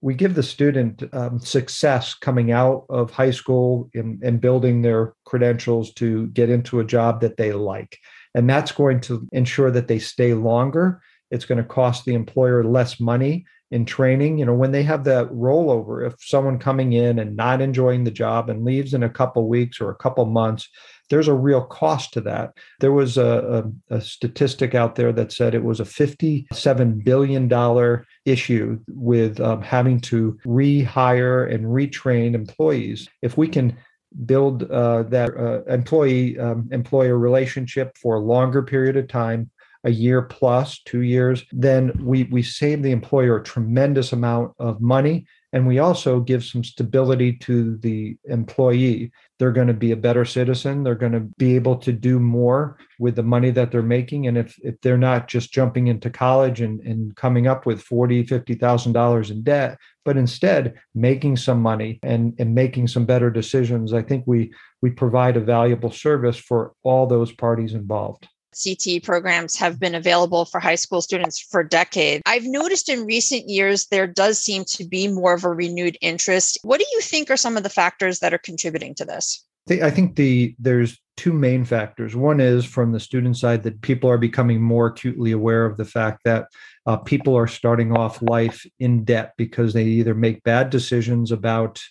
we 0.00 0.14
give 0.14 0.34
the 0.34 0.42
student 0.42 1.02
um, 1.12 1.40
success 1.40 2.14
coming 2.14 2.52
out 2.52 2.84
of 2.88 3.10
high 3.10 3.30
school 3.30 3.90
and 3.94 4.40
building 4.40 4.82
their 4.82 5.14
credentials 5.24 5.92
to 5.94 6.26
get 6.28 6.50
into 6.50 6.80
a 6.80 6.84
job 6.84 7.20
that 7.20 7.36
they 7.36 7.52
like. 7.52 7.98
And 8.34 8.48
that's 8.48 8.72
going 8.72 9.00
to 9.02 9.26
ensure 9.32 9.70
that 9.70 9.88
they 9.88 9.98
stay 9.98 10.34
longer. 10.34 11.00
It's 11.30 11.44
going 11.44 11.58
to 11.58 11.64
cost 11.64 12.04
the 12.04 12.14
employer 12.14 12.62
less 12.62 13.00
money 13.00 13.44
in 13.70 13.84
training 13.84 14.38
you 14.38 14.44
know 14.44 14.54
when 14.54 14.72
they 14.72 14.82
have 14.82 15.04
that 15.04 15.28
rollover 15.28 16.06
if 16.06 16.14
someone 16.20 16.58
coming 16.58 16.92
in 16.92 17.18
and 17.18 17.36
not 17.36 17.60
enjoying 17.60 18.04
the 18.04 18.10
job 18.10 18.48
and 18.48 18.64
leaves 18.64 18.94
in 18.94 19.02
a 19.02 19.10
couple 19.10 19.46
weeks 19.48 19.80
or 19.80 19.90
a 19.90 19.96
couple 19.96 20.24
months 20.24 20.68
there's 21.08 21.28
a 21.28 21.34
real 21.34 21.62
cost 21.62 22.12
to 22.14 22.20
that. 22.22 22.52
There 22.80 22.92
was 22.92 23.16
a, 23.16 23.64
a, 23.90 23.96
a 23.96 24.00
statistic 24.00 24.74
out 24.74 24.94
there 24.94 25.12
that 25.12 25.32
said 25.32 25.54
it 25.54 25.64
was 25.64 25.80
a 25.80 25.84
57 25.84 27.00
billion 27.00 27.48
dollar 27.48 28.06
issue 28.24 28.78
with 28.88 29.40
um, 29.40 29.62
having 29.62 30.00
to 30.02 30.38
rehire 30.46 31.52
and 31.52 31.64
retrain 31.64 32.34
employees. 32.34 33.08
If 33.22 33.36
we 33.36 33.48
can 33.48 33.76
build 34.24 34.70
uh, 34.70 35.04
that 35.04 35.36
uh, 35.36 35.70
employee 35.70 36.38
um, 36.38 36.68
employer 36.72 37.18
relationship 37.18 37.96
for 37.98 38.16
a 38.16 38.20
longer 38.20 38.62
period 38.62 38.96
of 38.96 39.08
time 39.08 39.50
a 39.84 39.90
year 39.90 40.22
plus, 40.22 40.80
two 40.84 41.02
years, 41.02 41.44
then 41.52 41.92
we, 42.00 42.24
we 42.24 42.42
save 42.42 42.82
the 42.82 42.90
employer 42.90 43.36
a 43.36 43.42
tremendous 43.42 44.12
amount 44.12 44.52
of 44.58 44.80
money. 44.80 45.26
And 45.54 45.66
we 45.66 45.78
also 45.78 46.20
give 46.20 46.44
some 46.44 46.62
stability 46.62 47.32
to 47.38 47.78
the 47.78 48.18
employee. 48.24 49.10
They're 49.38 49.50
going 49.52 49.68
to 49.68 49.72
be 49.72 49.92
a 49.92 49.96
better 49.96 50.26
citizen. 50.26 50.82
They're 50.82 50.94
going 50.94 51.12
to 51.12 51.20
be 51.38 51.54
able 51.54 51.76
to 51.76 51.92
do 51.92 52.20
more 52.20 52.76
with 52.98 53.16
the 53.16 53.22
money 53.22 53.50
that 53.52 53.70
they're 53.70 53.82
making. 53.82 54.26
And 54.26 54.36
if, 54.36 54.58
if 54.58 54.78
they're 54.82 54.98
not 54.98 55.26
just 55.26 55.50
jumping 55.50 55.86
into 55.86 56.10
college 56.10 56.60
and, 56.60 56.80
and 56.80 57.16
coming 57.16 57.46
up 57.46 57.64
with 57.64 57.80
forty, 57.80 58.24
fifty 58.24 58.56
thousand 58.56 58.92
dollars 58.92 59.30
in 59.30 59.42
debt, 59.42 59.78
but 60.04 60.18
instead 60.18 60.74
making 60.94 61.38
some 61.38 61.62
money 61.62 61.98
and, 62.02 62.34
and 62.38 62.54
making 62.54 62.88
some 62.88 63.06
better 63.06 63.30
decisions, 63.30 63.94
I 63.94 64.02
think 64.02 64.24
we 64.26 64.52
we 64.82 64.90
provide 64.90 65.38
a 65.38 65.40
valuable 65.40 65.90
service 65.90 66.36
for 66.36 66.72
all 66.82 67.06
those 67.06 67.32
parties 67.32 67.72
involved. 67.72 68.28
CTE 68.54 69.04
programs 69.04 69.56
have 69.56 69.78
been 69.78 69.94
available 69.94 70.44
for 70.44 70.60
high 70.60 70.74
school 70.74 71.02
students 71.02 71.40
for 71.40 71.62
decades. 71.62 72.22
I've 72.26 72.44
noticed 72.44 72.88
in 72.88 73.06
recent 73.06 73.48
years 73.48 73.86
there 73.86 74.06
does 74.06 74.38
seem 74.38 74.64
to 74.66 74.84
be 74.84 75.08
more 75.08 75.34
of 75.34 75.44
a 75.44 75.50
renewed 75.50 75.98
interest. 76.00 76.58
What 76.62 76.80
do 76.80 76.86
you 76.92 77.00
think 77.00 77.30
are 77.30 77.36
some 77.36 77.56
of 77.56 77.62
the 77.62 77.70
factors 77.70 78.20
that 78.20 78.34
are 78.34 78.38
contributing 78.38 78.94
to 78.96 79.04
this? 79.04 79.44
I 79.70 79.90
think 79.90 80.16
the 80.16 80.54
there's 80.58 80.98
two 81.18 81.32
main 81.32 81.64
factors. 81.64 82.16
One 82.16 82.40
is 82.40 82.64
from 82.64 82.92
the 82.92 83.00
student 83.00 83.36
side 83.36 83.64
that 83.64 83.82
people 83.82 84.08
are 84.08 84.18
becoming 84.18 84.62
more 84.62 84.86
acutely 84.86 85.32
aware 85.32 85.66
of 85.66 85.76
the 85.76 85.84
fact 85.84 86.22
that 86.24 86.46
uh, 86.86 86.96
people 86.96 87.36
are 87.36 87.48
starting 87.48 87.94
off 87.94 88.22
life 88.22 88.64
in 88.78 89.04
debt 89.04 89.34
because 89.36 89.74
they 89.74 89.84
either 89.84 90.14
make 90.14 90.42
bad 90.44 90.70
decisions 90.70 91.32
about 91.32 91.82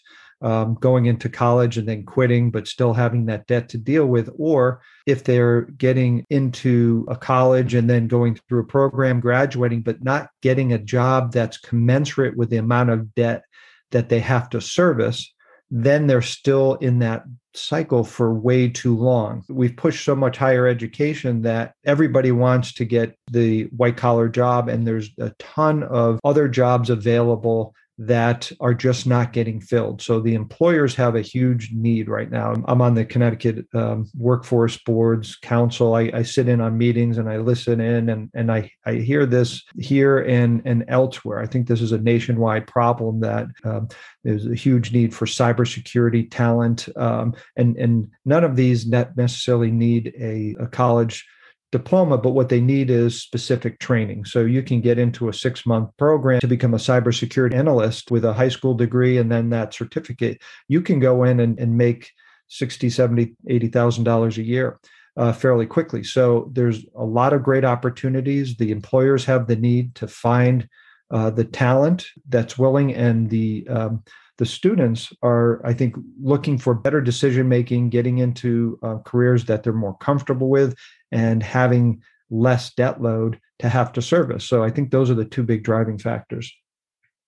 um, 0.41 0.75
going 0.79 1.05
into 1.05 1.29
college 1.29 1.77
and 1.77 1.87
then 1.87 2.03
quitting, 2.03 2.51
but 2.51 2.67
still 2.67 2.93
having 2.93 3.25
that 3.25 3.47
debt 3.47 3.69
to 3.69 3.77
deal 3.77 4.05
with, 4.05 4.29
or 4.37 4.81
if 5.05 5.23
they're 5.23 5.61
getting 5.61 6.25
into 6.29 7.05
a 7.09 7.15
college 7.15 7.73
and 7.73 7.89
then 7.89 8.07
going 8.07 8.39
through 8.47 8.61
a 8.61 8.67
program, 8.67 9.19
graduating, 9.19 9.81
but 9.81 10.03
not 10.03 10.29
getting 10.41 10.73
a 10.73 10.77
job 10.77 11.31
that's 11.31 11.57
commensurate 11.57 12.37
with 12.37 12.49
the 12.49 12.57
amount 12.57 12.89
of 12.89 13.13
debt 13.15 13.43
that 13.91 14.09
they 14.09 14.19
have 14.19 14.49
to 14.49 14.61
service, 14.61 15.33
then 15.71 16.07
they're 16.07 16.21
still 16.21 16.75
in 16.75 16.99
that 16.99 17.23
cycle 17.53 18.03
for 18.03 18.33
way 18.33 18.69
too 18.69 18.95
long. 18.95 19.43
We've 19.49 19.75
pushed 19.75 20.05
so 20.05 20.15
much 20.15 20.37
higher 20.37 20.67
education 20.67 21.41
that 21.41 21.73
everybody 21.85 22.31
wants 22.31 22.73
to 22.73 22.85
get 22.85 23.17
the 23.31 23.63
white 23.65 23.97
collar 23.97 24.29
job, 24.29 24.69
and 24.69 24.85
there's 24.85 25.09
a 25.17 25.31
ton 25.39 25.83
of 25.83 26.19
other 26.23 26.47
jobs 26.47 26.89
available 26.89 27.73
that 27.99 28.51
are 28.59 28.75
just 28.75 29.07
not 29.07 29.33
getting 29.33 29.59
filled. 29.59 30.01
So 30.01 30.19
the 30.19 30.35
employers 30.35 30.93
have 30.95 31.15
a 31.15 31.21
huge 31.21 31.71
need 31.71 32.09
right 32.09 32.29
now. 32.29 32.53
I'm 32.67 32.81
on 32.81 32.93
the 32.93 33.05
Connecticut 33.05 33.65
um, 33.73 34.07
Workforce 34.15 34.77
Boards 34.77 35.35
Council. 35.35 35.95
I, 35.95 36.11
I, 36.13 36.21
sit 36.21 36.47
in 36.47 36.61
on 36.61 36.77
meetings 36.77 37.17
and 37.17 37.27
I 37.27 37.37
listen 37.37 37.81
in 37.81 38.09
and, 38.09 38.29
and 38.35 38.51
I, 38.51 38.71
I 38.85 38.95
hear 38.95 39.25
this 39.25 39.63
here 39.79 40.19
and, 40.19 40.61
and 40.63 40.85
elsewhere. 40.87 41.39
I 41.39 41.47
think 41.47 41.67
this 41.67 41.81
is 41.81 41.91
a 41.91 41.97
nationwide 41.97 42.67
problem 42.67 43.21
that 43.21 43.47
um, 43.63 43.87
there's 44.23 44.45
a 44.45 44.53
huge 44.53 44.91
need 44.91 45.15
for 45.15 45.25
cybersecurity 45.25 46.29
talent. 46.29 46.89
Um, 46.97 47.33
and, 47.55 47.75
and 47.77 48.11
none 48.25 48.43
of 48.43 48.55
these 48.55 48.85
necessarily 48.87 49.71
need 49.71 50.13
a, 50.19 50.55
a 50.59 50.67
college 50.67 51.25
diploma, 51.71 52.17
but 52.17 52.31
what 52.31 52.49
they 52.49 52.61
need 52.61 52.89
is 52.89 53.21
specific 53.21 53.79
training. 53.79 54.25
So 54.25 54.41
you 54.41 54.63
can 54.63 54.81
get 54.81 54.97
into 54.97 55.29
a 55.29 55.33
six 55.33 55.65
month 55.65 55.89
program 55.97 56.39
to 56.39 56.47
become 56.47 56.73
a 56.73 56.77
cybersecurity 56.77 57.53
analyst 57.53 58.09
with 58.11 58.23
a 58.25 58.33
high 58.33 58.49
school 58.49 58.73
degree 58.73 59.17
and 59.17 59.31
then 59.31 59.49
that 59.49 59.73
certificate. 59.73 60.41
You 60.67 60.81
can 60.81 60.99
go 60.99 61.23
in 61.23 61.39
and, 61.39 61.59
and 61.59 61.77
make 61.77 62.11
60, 62.47 62.89
70, 62.89 63.35
$80,000 63.49 64.37
a 64.37 64.43
year. 64.43 64.79
Uh, 65.17 65.33
fairly 65.33 65.65
quickly. 65.65 66.03
So 66.03 66.47
there's 66.53 66.85
a 66.95 67.03
lot 67.03 67.33
of 67.33 67.41
great 67.41 67.65
opportunities. 67.65 68.55
The 68.55 68.69
employers 68.69 69.25
have 69.25 69.47
the 69.47 69.55
need 69.55 69.95
to 69.95 70.07
find 70.07 70.69
uh, 71.09 71.31
the 71.31 71.43
talent 71.43 72.05
that's 72.29 72.55
willing, 72.55 72.93
and 72.93 73.27
the 73.27 73.67
um, 73.67 74.03
the 74.37 74.45
students 74.45 75.11
are, 75.23 75.65
I 75.65 75.73
think, 75.73 75.95
looking 76.21 76.57
for 76.57 76.75
better 76.75 77.01
decision 77.01 77.49
making, 77.49 77.89
getting 77.89 78.19
into 78.19 78.77
uh, 78.83 78.97
careers 78.99 79.45
that 79.45 79.63
they're 79.63 79.73
more 79.73 79.97
comfortable 79.97 80.49
with, 80.49 80.75
and 81.11 81.41
having 81.41 82.01
less 82.29 82.73
debt 82.73 83.01
load 83.01 83.39
to 83.59 83.69
have 83.69 83.91
to 83.93 84.01
service. 84.01 84.45
So 84.45 84.63
I 84.63 84.69
think 84.69 84.91
those 84.91 85.09
are 85.09 85.15
the 85.15 85.25
two 85.25 85.43
big 85.43 85.63
driving 85.63 85.97
factors. 85.97 86.53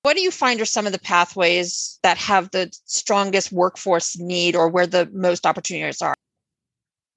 What 0.03 0.15
do 0.15 0.21
you 0.21 0.31
find 0.31 0.61
are 0.61 0.65
some 0.65 0.85
of 0.85 0.93
the 0.93 0.99
pathways 0.99 1.99
that 2.03 2.17
have 2.17 2.51
the 2.51 2.71
strongest 2.85 3.51
workforce 3.51 4.17
need 4.17 4.55
or 4.55 4.69
where 4.69 4.87
the 4.87 5.09
most 5.11 5.45
opportunities 5.45 6.01
are? 6.01 6.15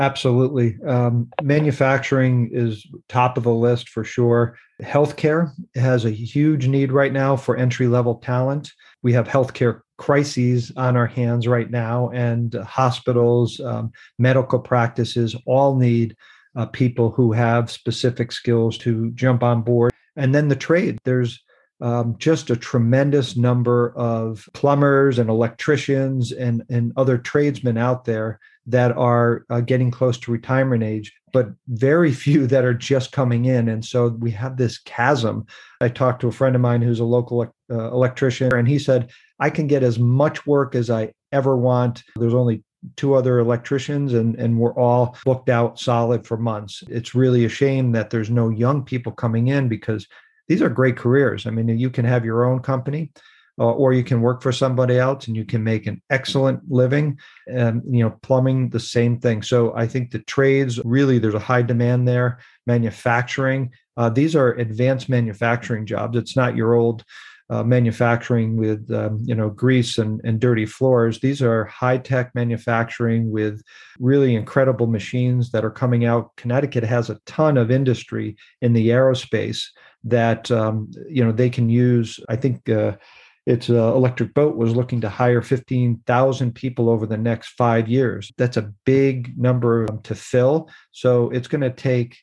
Absolutely. 0.00 0.76
Um, 0.84 1.30
manufacturing 1.42 2.50
is 2.52 2.84
top 3.08 3.36
of 3.36 3.44
the 3.44 3.54
list 3.54 3.88
for 3.88 4.02
sure. 4.02 4.58
Healthcare 4.82 5.52
has 5.76 6.04
a 6.04 6.10
huge 6.10 6.66
need 6.66 6.90
right 6.90 7.12
now 7.12 7.36
for 7.36 7.56
entry 7.56 7.86
level 7.86 8.16
talent. 8.16 8.72
We 9.04 9.12
have 9.12 9.28
healthcare 9.28 9.82
crises 9.98 10.72
on 10.76 10.96
our 10.96 11.06
hands 11.06 11.46
right 11.46 11.70
now, 11.70 12.10
and 12.10 12.52
hospitals, 12.54 13.60
um, 13.60 13.92
medical 14.18 14.58
practices 14.58 15.36
all 15.46 15.76
need 15.76 16.16
uh, 16.56 16.66
people 16.66 17.10
who 17.10 17.32
have 17.32 17.70
specific 17.70 18.32
skills 18.32 18.78
to 18.78 19.10
jump 19.12 19.42
on 19.42 19.62
board. 19.62 19.92
And 20.16 20.34
then 20.34 20.48
the 20.48 20.56
trade, 20.56 20.98
there's 21.04 21.42
um, 21.80 22.14
just 22.18 22.50
a 22.50 22.56
tremendous 22.56 23.36
number 23.36 23.92
of 23.96 24.48
plumbers 24.54 25.18
and 25.18 25.28
electricians 25.28 26.30
and, 26.30 26.62
and 26.70 26.92
other 26.96 27.18
tradesmen 27.18 27.76
out 27.76 28.04
there 28.04 28.38
that 28.66 28.96
are 28.96 29.44
uh, 29.50 29.60
getting 29.60 29.90
close 29.90 30.16
to 30.18 30.30
retirement 30.30 30.84
age, 30.84 31.12
but 31.32 31.48
very 31.68 32.12
few 32.24 32.46
that 32.46 32.64
are 32.64 32.74
just 32.74 33.10
coming 33.10 33.46
in. 33.46 33.68
And 33.68 33.84
so 33.84 34.08
we 34.08 34.30
have 34.30 34.56
this 34.56 34.78
chasm. 34.78 35.44
I 35.80 35.88
talked 35.88 36.20
to 36.20 36.28
a 36.28 36.32
friend 36.32 36.54
of 36.54 36.62
mine 36.62 36.82
who's 36.82 37.00
a 37.00 37.04
local 37.04 37.42
uh, 37.42 37.90
electrician, 37.90 38.54
and 38.54 38.68
he 38.68 38.78
said, 38.78 39.10
I 39.40 39.50
can 39.50 39.66
get 39.66 39.82
as 39.82 39.98
much 39.98 40.46
work 40.46 40.76
as 40.76 40.88
I 40.88 41.12
ever 41.32 41.56
want. 41.56 42.04
There's 42.14 42.34
only 42.34 42.62
two 42.96 43.14
other 43.14 43.38
electricians 43.38 44.14
and, 44.14 44.34
and 44.36 44.58
we're 44.58 44.74
all 44.74 45.16
booked 45.24 45.48
out 45.48 45.78
solid 45.78 46.26
for 46.26 46.36
months. 46.36 46.82
It's 46.88 47.14
really 47.14 47.44
a 47.44 47.48
shame 47.48 47.92
that 47.92 48.10
there's 48.10 48.30
no 48.30 48.48
young 48.48 48.84
people 48.84 49.12
coming 49.12 49.48
in 49.48 49.68
because 49.68 50.06
these 50.48 50.62
are 50.62 50.68
great 50.68 50.96
careers. 50.96 51.46
I 51.46 51.50
mean, 51.50 51.68
you 51.78 51.90
can 51.90 52.04
have 52.04 52.24
your 52.24 52.44
own 52.44 52.60
company 52.60 53.12
uh, 53.58 53.72
or 53.72 53.92
you 53.92 54.02
can 54.02 54.20
work 54.20 54.42
for 54.42 54.52
somebody 54.52 54.98
else 54.98 55.26
and 55.26 55.36
you 55.36 55.44
can 55.44 55.62
make 55.62 55.86
an 55.86 56.00
excellent 56.10 56.60
living 56.70 57.18
and 57.46 57.82
you 57.88 58.02
know 58.02 58.10
plumbing 58.22 58.70
the 58.70 58.80
same 58.80 59.18
thing 59.18 59.42
so 59.42 59.74
i 59.76 59.86
think 59.86 60.10
the 60.10 60.18
trades 60.20 60.80
really 60.84 61.18
there's 61.18 61.34
a 61.34 61.38
high 61.38 61.62
demand 61.62 62.08
there 62.08 62.38
manufacturing 62.66 63.70
uh, 63.98 64.08
these 64.08 64.34
are 64.34 64.54
advanced 64.54 65.08
manufacturing 65.08 65.84
jobs 65.84 66.16
it's 66.16 66.36
not 66.36 66.56
your 66.56 66.74
old 66.74 67.04
uh, 67.52 67.62
manufacturing 67.62 68.56
with 68.56 68.90
um, 68.92 69.18
you 69.24 69.34
know 69.34 69.50
grease 69.50 69.98
and, 69.98 70.22
and 70.24 70.40
dirty 70.40 70.64
floors. 70.64 71.20
These 71.20 71.42
are 71.42 71.66
high 71.66 71.98
tech 71.98 72.34
manufacturing 72.34 73.30
with 73.30 73.60
really 73.98 74.34
incredible 74.34 74.86
machines 74.86 75.50
that 75.50 75.62
are 75.62 75.70
coming 75.70 76.06
out. 76.06 76.34
Connecticut 76.36 76.82
has 76.84 77.10
a 77.10 77.20
ton 77.26 77.58
of 77.58 77.70
industry 77.70 78.36
in 78.62 78.72
the 78.72 78.88
aerospace 78.88 79.66
that 80.04 80.50
um, 80.50 80.90
you 81.10 81.22
know 81.22 81.32
they 81.32 81.50
can 81.50 81.68
use. 81.68 82.18
I 82.28 82.36
think. 82.36 82.68
Uh, 82.68 82.96
its 83.44 83.68
uh, 83.68 83.92
electric 83.92 84.34
boat 84.34 84.56
was 84.56 84.76
looking 84.76 85.00
to 85.00 85.08
hire 85.08 85.42
15,000 85.42 86.54
people 86.54 86.88
over 86.88 87.06
the 87.06 87.16
next 87.16 87.48
five 87.58 87.88
years. 87.88 88.30
That's 88.38 88.56
a 88.56 88.72
big 88.84 89.36
number 89.36 89.88
to 90.04 90.14
fill. 90.14 90.70
So 90.92 91.28
it's 91.30 91.48
going 91.48 91.62
to 91.62 91.72
take 91.72 92.18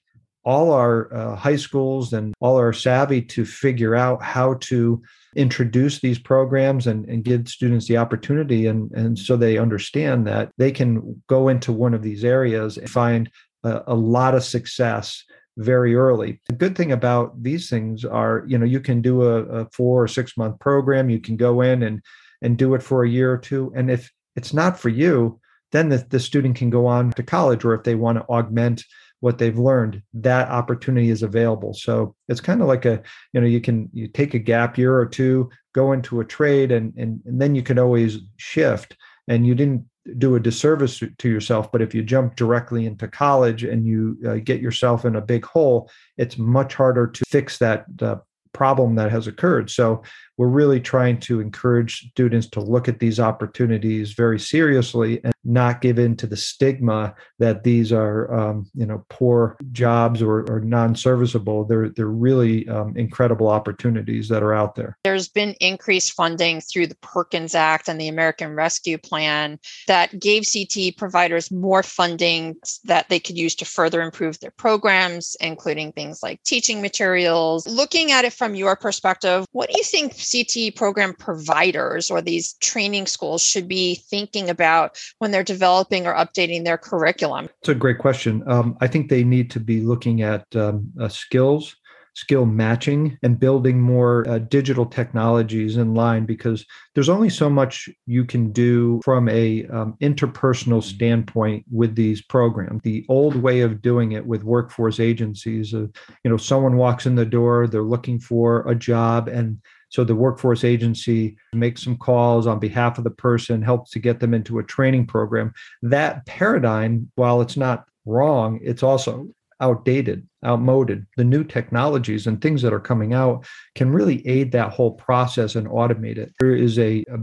all 0.46 0.72
our 0.72 1.14
uh, 1.14 1.36
high 1.36 1.56
schools 1.58 2.14
and 2.14 2.34
all 2.40 2.56
our 2.56 2.74
savvy 2.74 3.22
to 3.22 3.46
figure 3.46 3.96
out 3.96 4.24
how 4.24 4.56
to 4.62 5.02
introduce 5.36 6.00
these 6.00 6.20
programs 6.20 6.88
and, 6.88 7.06
and 7.08 7.24
give 7.24 7.48
students 7.48 7.88
the 7.88 7.98
opportunity 7.98 8.66
and, 8.66 8.92
and 8.92 9.18
so 9.18 9.38
they 9.38 9.58
understand 9.58 10.26
that 10.26 10.52
they 10.58 10.72
can 10.72 11.22
go 11.28 11.48
into 11.48 11.72
one 11.72 11.94
of 11.94 12.02
these 12.02 12.24
areas 12.24 12.78
and 12.78 12.90
find 12.90 13.30
a, 13.64 13.82
a 13.88 13.96
lot 13.96 14.34
of 14.36 14.44
success 14.44 15.24
very 15.58 15.96
early. 15.96 16.40
The 16.48 16.56
good 16.56 16.76
thing 16.76 16.92
about 16.92 17.42
these 17.44 17.70
things 17.70 18.06
are, 18.06 18.44
you 18.48 18.58
know, 18.58 18.66
you 18.66 18.80
can 18.80 19.02
do 19.02 19.24
a, 19.24 19.44
a 19.44 19.70
four 19.72 20.04
or 20.04 20.08
six 20.08 20.38
month 20.38 20.60
program, 20.60 21.10
you 21.10 21.20
can 21.20 21.36
go 21.36 21.62
in 21.62 21.84
and 21.84 22.02
and 22.42 22.58
do 22.58 22.74
it 22.74 22.82
for 22.82 23.04
a 23.04 23.10
year 23.10 23.34
or 23.34 23.38
two. 23.38 23.72
And 23.76 23.92
if 23.92 24.12
it's 24.36 24.54
not 24.54 24.80
for 24.80 24.90
you, 24.90 25.40
then 25.72 25.90
the, 25.90 25.98
the 26.10 26.20
student 26.20 26.56
can 26.56 26.70
go 26.70 26.88
on 26.88 27.12
to 27.12 27.24
college, 27.24 27.66
or 27.66 27.74
if 27.74 27.84
they 27.84 27.96
want 27.96 28.18
to 28.18 28.26
augment 28.30 28.84
what 29.20 29.38
they've 29.38 29.60
learned 29.60 30.02
that 30.14 30.50
opportunity 30.50 31.10
is 31.10 31.24
available 31.24 31.74
so 31.74 32.16
it's 32.28 32.42
kind 32.42 32.62
of 32.62 32.68
like 32.68 32.86
a 32.86 33.02
you 33.34 33.42
know 33.42 33.48
you 33.48 33.62
can 33.62 33.90
you 33.94 34.08
take 34.08 34.34
a 34.34 34.40
gap 34.40 34.78
year 34.78 34.98
or 34.98 35.06
two 35.06 35.50
go 35.74 35.92
into 35.92 36.20
a 36.20 36.26
trade 36.26 36.72
and 36.72 36.94
and, 36.98 37.22
and 37.26 37.42
then 37.42 37.56
you 37.56 37.62
can 37.62 37.80
always 37.80 38.20
shift 38.38 38.96
and 39.28 39.46
you 39.46 39.56
didn't 39.56 39.86
do 40.18 40.36
a 40.36 40.40
disservice 40.40 41.04
to 41.18 41.30
yourself 41.30 41.72
but 41.72 41.82
if 41.82 41.94
you 41.94 42.02
jump 42.02 42.36
directly 42.36 42.86
into 42.86 43.08
college 43.08 43.64
and 43.64 43.86
you 43.86 44.18
uh, 44.28 44.36
get 44.36 44.62
yourself 44.62 45.06
in 45.06 45.16
a 45.16 45.22
big 45.22 45.46
hole 45.46 45.90
it's 46.18 46.38
much 46.38 46.74
harder 46.74 47.06
to 47.06 47.24
fix 47.30 47.58
that 47.58 47.86
uh, 48.02 48.16
problem 48.54 48.96
that 48.96 49.12
has 49.12 49.28
occurred. 49.28 49.70
So 49.70 50.04
we're 50.38 50.48
really 50.48 50.80
trying 50.80 51.20
to 51.22 51.40
encourage 51.40 52.10
students 52.10 52.48
to 52.50 52.62
look 52.62 52.88
at 52.88 53.00
these 53.00 53.20
opportunities 53.20 54.14
very 54.14 54.40
seriously 54.40 55.22
and 55.24 55.34
not 55.44 55.82
give 55.82 56.00
in 56.00 56.16
to 56.18 56.28
the 56.28 56.38
stigma 56.38 57.16
that 57.40 57.64
these 57.64 57.92
are, 57.92 58.32
um, 58.34 58.70
you 58.74 58.86
know, 58.86 59.06
poor 59.10 59.58
jobs 59.72 60.22
or, 60.22 60.50
or 60.52 60.60
non-serviceable. 60.60 61.66
They're 61.66 61.90
they're 61.90 62.08
really 62.08 62.68
um, 62.68 62.96
incredible 62.98 63.48
opportunities 63.48 64.28
that 64.30 64.44
are 64.44 64.54
out 64.54 64.76
there. 64.76 64.98
There's 65.04 65.28
been 65.28 65.56
increased 65.60 66.14
funding 66.14 66.62
through 66.62 66.88
the 66.88 66.98
Perkins 67.02 67.56
Act 67.56 67.88
and 67.88 68.00
the 68.00 68.08
American 68.08 68.54
Rescue 68.56 68.98
Plan 68.98 69.60
that 69.88 70.20
gave 70.20 70.44
CT 70.52 70.98
providers 70.98 71.52
more 71.52 71.84
funding 71.84 72.56
that 72.86 73.10
they 73.10 73.20
could 73.20 73.38
use 73.38 73.56
to 73.56 73.66
further 73.66 74.02
improve 74.02 74.40
their 74.40 74.52
programs, 74.52 75.36
including 75.40 75.92
things 75.92 76.22
like 76.22 76.44
teaching 76.44 76.82
materials. 76.82 77.68
Looking 77.68 78.12
at 78.12 78.26
it 78.26 78.34
from 78.34 78.56
your 78.56 78.76
perspective, 78.76 79.46
what 79.52 79.70
do 79.70 79.78
you 79.78 79.84
think 79.84 80.14
CT 80.14 80.76
program 80.76 81.14
providers 81.14 82.12
or 82.12 82.22
these 82.22 82.54
training 82.54 83.08
schools 83.08 83.42
should 83.42 83.68
be 83.68 83.96
thinking 83.96 84.50
about 84.50 84.98
when 85.20 85.29
they're 85.32 85.44
developing 85.44 86.06
or 86.06 86.14
updating 86.14 86.64
their 86.64 86.78
curriculum? 86.78 87.50
It's 87.62 87.70
a 87.70 87.76
great 87.76 87.98
question. 87.98 88.44
Um, 88.48 88.78
I 88.82 88.88
think 88.88 89.10
they 89.10 89.24
need 89.24 89.52
to 89.52 89.60
be 89.60 89.82
looking 89.82 90.22
at 90.22 90.46
um, 90.56 90.92
uh, 91.00 91.10
skills 91.10 91.76
skill 92.20 92.46
matching 92.46 93.18
and 93.24 93.40
building 93.40 93.80
more 93.80 94.28
uh, 94.28 94.40
digital 94.40 94.86
technologies 94.86 95.78
in 95.78 95.94
line 95.94 96.26
because 96.26 96.66
there's 96.94 97.08
only 97.08 97.30
so 97.30 97.50
much 97.50 97.88
you 98.08 98.26
can 98.26 98.52
do 98.52 99.00
from 99.06 99.30
a 99.30 99.66
um, 99.68 99.96
interpersonal 100.02 100.84
standpoint 100.84 101.64
with 101.72 101.96
these 101.96 102.22
programs 102.22 102.82
the 102.84 103.06
old 103.08 103.36
way 103.36 103.62
of 103.62 103.82
doing 103.82 104.12
it 104.12 104.26
with 104.26 104.44
workforce 104.44 105.00
agencies 105.00 105.74
uh, 105.74 105.88
you 106.24 106.30
know 106.30 106.38
someone 106.38 106.76
walks 106.76 107.06
in 107.06 107.16
the 107.16 107.26
door 107.26 107.68
they're 107.68 107.84
looking 107.84 108.20
for 108.20 108.68
a 108.68 108.76
job 108.76 109.30
and 109.30 109.58
so 109.90 110.04
the 110.04 110.16
workforce 110.16 110.64
agency 110.64 111.38
makes 111.54 111.84
some 111.84 111.98
calls 111.98 112.48
on 112.48 112.60
behalf 112.60 112.98
of 112.98 113.04
the 113.04 113.10
person, 113.10 113.62
helps 113.62 113.92
to 113.92 114.00
get 114.00 114.20
them 114.20 114.34
into 114.34 114.60
a 114.60 114.64
training 114.64 115.08
program. 115.08 115.54
That 115.82 116.26
paradigm, 116.26 117.12
while 117.16 117.42
it's 117.42 117.58
not 117.58 117.86
wrong, 118.06 118.60
it's 118.62 118.84
also 118.84 119.28
outdated, 119.62 120.26
outmoded. 120.46 121.06
The 121.18 121.24
new 121.24 121.44
technologies 121.44 122.28
and 122.28 122.42
things 122.42 122.62
that 122.62 122.74
are 122.74 122.80
coming 122.80 123.14
out 123.14 123.46
can 123.76 123.92
really 123.92 124.26
aid 124.26 124.52
that 124.54 124.72
whole 124.72 124.92
process 124.92 125.56
and 125.56 125.68
automate 125.68 126.18
it. 126.18 126.34
There 126.40 126.56
is 126.56 126.80
a, 126.80 127.04
a 127.10 127.18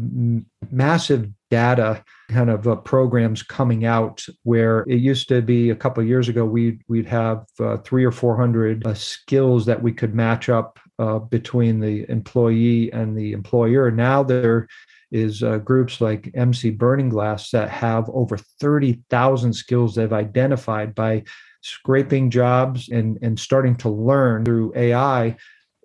massive 0.70 1.30
data 1.50 2.04
kind 2.28 2.50
of 2.50 2.66
uh, 2.66 2.76
programs 2.76 3.42
coming 3.42 3.85
out 3.85 4.25
where 4.42 4.80
it 4.80 4.96
used 4.96 5.28
to 5.28 5.40
be 5.40 5.70
a 5.70 5.76
couple 5.76 6.02
years 6.02 6.28
ago 6.28 6.44
we'd 6.44 6.82
we'd 6.88 7.06
have 7.06 7.46
uh, 7.61 7.76
three 7.78 8.04
or 8.04 8.11
four 8.11 8.37
hundred 8.37 8.85
uh, 8.85 8.92
skills 8.94 9.64
that 9.64 9.80
we 9.80 9.92
could 9.92 10.12
match 10.12 10.49
up 10.49 10.80
uh, 10.99 11.19
between 11.19 11.81
the 11.81 12.09
employee 12.09 12.93
and 12.93 13.17
the 13.17 13.33
employer. 13.33 13.91
Now 13.91 14.23
there 14.23 14.69
is 15.12 15.43
uh, 15.43 15.59
groups 15.59 16.00
like 16.00 16.33
Emsi 16.33 16.76
Burning 16.76 17.09
Glass 17.09 17.50
that 17.50 17.69
have 17.71 18.09
over 18.11 18.37
30,000 18.37 19.53
skills 19.53 19.95
they've 19.95 20.12
identified 20.12 20.95
by 20.95 21.23
scraping 21.61 22.31
jobs 22.31 22.88
and, 22.88 23.19
and 23.23 23.38
starting 23.38 23.76
to 23.76 23.88
learn 23.88 24.45
through 24.45 24.73
AI 24.76 25.37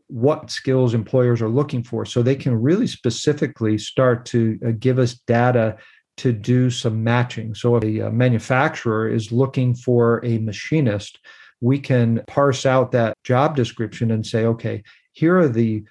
what 0.08 0.52
skills 0.52 0.94
employers 0.94 1.42
are 1.42 1.50
looking 1.50 1.84
for. 1.84 2.06
So 2.06 2.22
they 2.22 2.36
can 2.36 2.62
really 2.62 2.88
specifically 2.88 3.78
start 3.78 4.26
to 4.28 4.60
uh, 4.66 4.72
give 4.78 5.00
us 5.00 5.16
data 5.26 5.78
to 6.18 6.34
do 6.34 6.70
some 6.70 7.04
matching. 7.04 7.56
So 7.56 7.78
if 7.78 7.84
a 7.84 8.12
manufacturer 8.12 9.10
is 9.10 9.32
looking 9.32 9.74
for 9.74 10.24
a 10.26 10.38
machinist, 10.40 11.20
we 11.62 11.80
can 11.80 12.24
parse 12.28 12.66
out 12.66 12.92
that 12.92 13.16
job 13.24 13.56
description 13.56 14.12
and 14.12 14.26
say, 14.26 14.46
okay, 14.46 14.84
here 15.14 15.38
are 15.38 15.50
the 15.50 15.84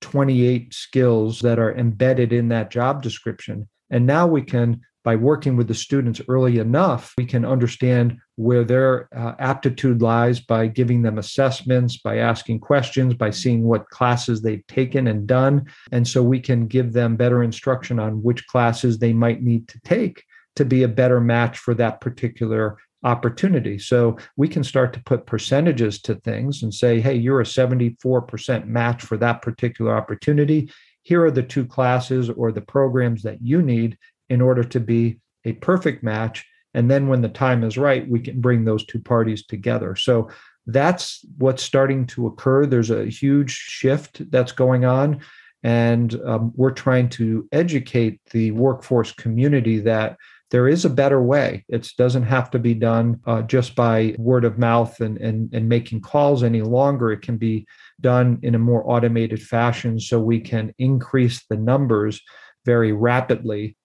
28 0.00 0.72
skills 0.72 1.40
that 1.40 1.58
are 1.58 1.74
embedded 1.74 2.32
in 2.32 2.48
that 2.48 2.70
job 2.70 3.02
description. 3.02 3.68
And 3.90 4.06
now 4.06 4.26
we 4.26 4.42
can, 4.42 4.80
by 5.02 5.16
working 5.16 5.56
with 5.56 5.68
the 5.68 5.74
students 5.74 6.20
early 6.28 6.58
enough, 6.58 7.14
we 7.18 7.24
can 7.24 7.44
understand 7.44 8.18
where 8.36 8.64
their 8.64 9.08
uh, 9.16 9.34
aptitude 9.38 10.02
lies 10.02 10.40
by 10.40 10.66
giving 10.66 11.02
them 11.02 11.18
assessments, 11.18 11.98
by 11.98 12.18
asking 12.18 12.60
questions, 12.60 13.14
by 13.14 13.30
seeing 13.30 13.64
what 13.64 13.88
classes 13.88 14.42
they've 14.42 14.66
taken 14.66 15.08
and 15.08 15.26
done. 15.26 15.64
And 15.90 16.06
so 16.06 16.22
we 16.22 16.40
can 16.40 16.66
give 16.66 16.92
them 16.92 17.16
better 17.16 17.42
instruction 17.42 17.98
on 17.98 18.22
which 18.22 18.46
classes 18.46 18.98
they 18.98 19.12
might 19.12 19.42
need 19.42 19.66
to 19.68 19.80
take 19.80 20.24
to 20.56 20.64
be 20.64 20.82
a 20.82 20.88
better 20.88 21.20
match 21.20 21.58
for 21.58 21.72
that 21.74 22.00
particular 22.00 22.78
opportunity. 23.04 23.78
So 23.78 24.18
we 24.36 24.48
can 24.48 24.64
start 24.64 24.92
to 24.94 25.02
put 25.02 25.26
percentages 25.26 26.00
to 26.02 26.16
things 26.16 26.62
and 26.62 26.72
say, 26.72 27.00
hey, 27.00 27.14
you're 27.14 27.40
a 27.40 27.44
74% 27.44 28.66
match 28.66 29.02
for 29.02 29.16
that 29.18 29.42
particular 29.42 29.96
opportunity. 29.96 30.70
Here 31.02 31.24
are 31.24 31.30
the 31.30 31.42
two 31.42 31.64
classes 31.64 32.28
or 32.28 32.52
the 32.52 32.60
programs 32.60 33.22
that 33.22 33.40
you 33.40 33.62
need 33.62 33.96
in 34.28 34.40
order 34.40 34.64
to 34.64 34.80
be 34.80 35.20
a 35.44 35.52
perfect 35.52 36.02
match. 36.02 36.44
And 36.74 36.90
then 36.90 37.08
when 37.08 37.22
the 37.22 37.28
time 37.28 37.64
is 37.64 37.78
right, 37.78 38.08
we 38.08 38.20
can 38.20 38.40
bring 38.40 38.64
those 38.64 38.84
two 38.84 39.00
parties 39.00 39.46
together. 39.46 39.96
So 39.96 40.28
that's 40.66 41.24
what's 41.38 41.62
starting 41.62 42.06
to 42.08 42.26
occur. 42.26 42.66
There's 42.66 42.90
a 42.90 43.06
huge 43.06 43.52
shift 43.52 44.30
that's 44.30 44.52
going 44.52 44.84
on. 44.84 45.20
And 45.62 46.14
um, 46.24 46.52
we're 46.54 46.70
trying 46.70 47.08
to 47.10 47.48
educate 47.52 48.20
the 48.30 48.50
workforce 48.52 49.12
community 49.12 49.80
that 49.80 50.16
there 50.50 50.68
is 50.68 50.84
a 50.84 50.90
better 50.90 51.20
way. 51.20 51.64
It 51.68 51.90
doesn't 51.98 52.22
have 52.22 52.50
to 52.52 52.58
be 52.58 52.74
done 52.74 53.20
uh, 53.26 53.42
just 53.42 53.74
by 53.74 54.14
word 54.18 54.44
of 54.44 54.58
mouth 54.58 55.00
and, 55.00 55.18
and, 55.18 55.52
and 55.52 55.68
making 55.68 56.00
calls 56.00 56.42
any 56.42 56.62
longer. 56.62 57.12
It 57.12 57.22
can 57.22 57.36
be 57.36 57.66
done 58.00 58.38
in 58.42 58.54
a 58.54 58.58
more 58.58 58.88
automated 58.90 59.42
fashion 59.42 60.00
so 60.00 60.18
we 60.18 60.40
can 60.40 60.74
increase 60.78 61.44
the 61.50 61.56
numbers 61.56 62.20
very 62.64 62.92
rapidly. 62.92 63.76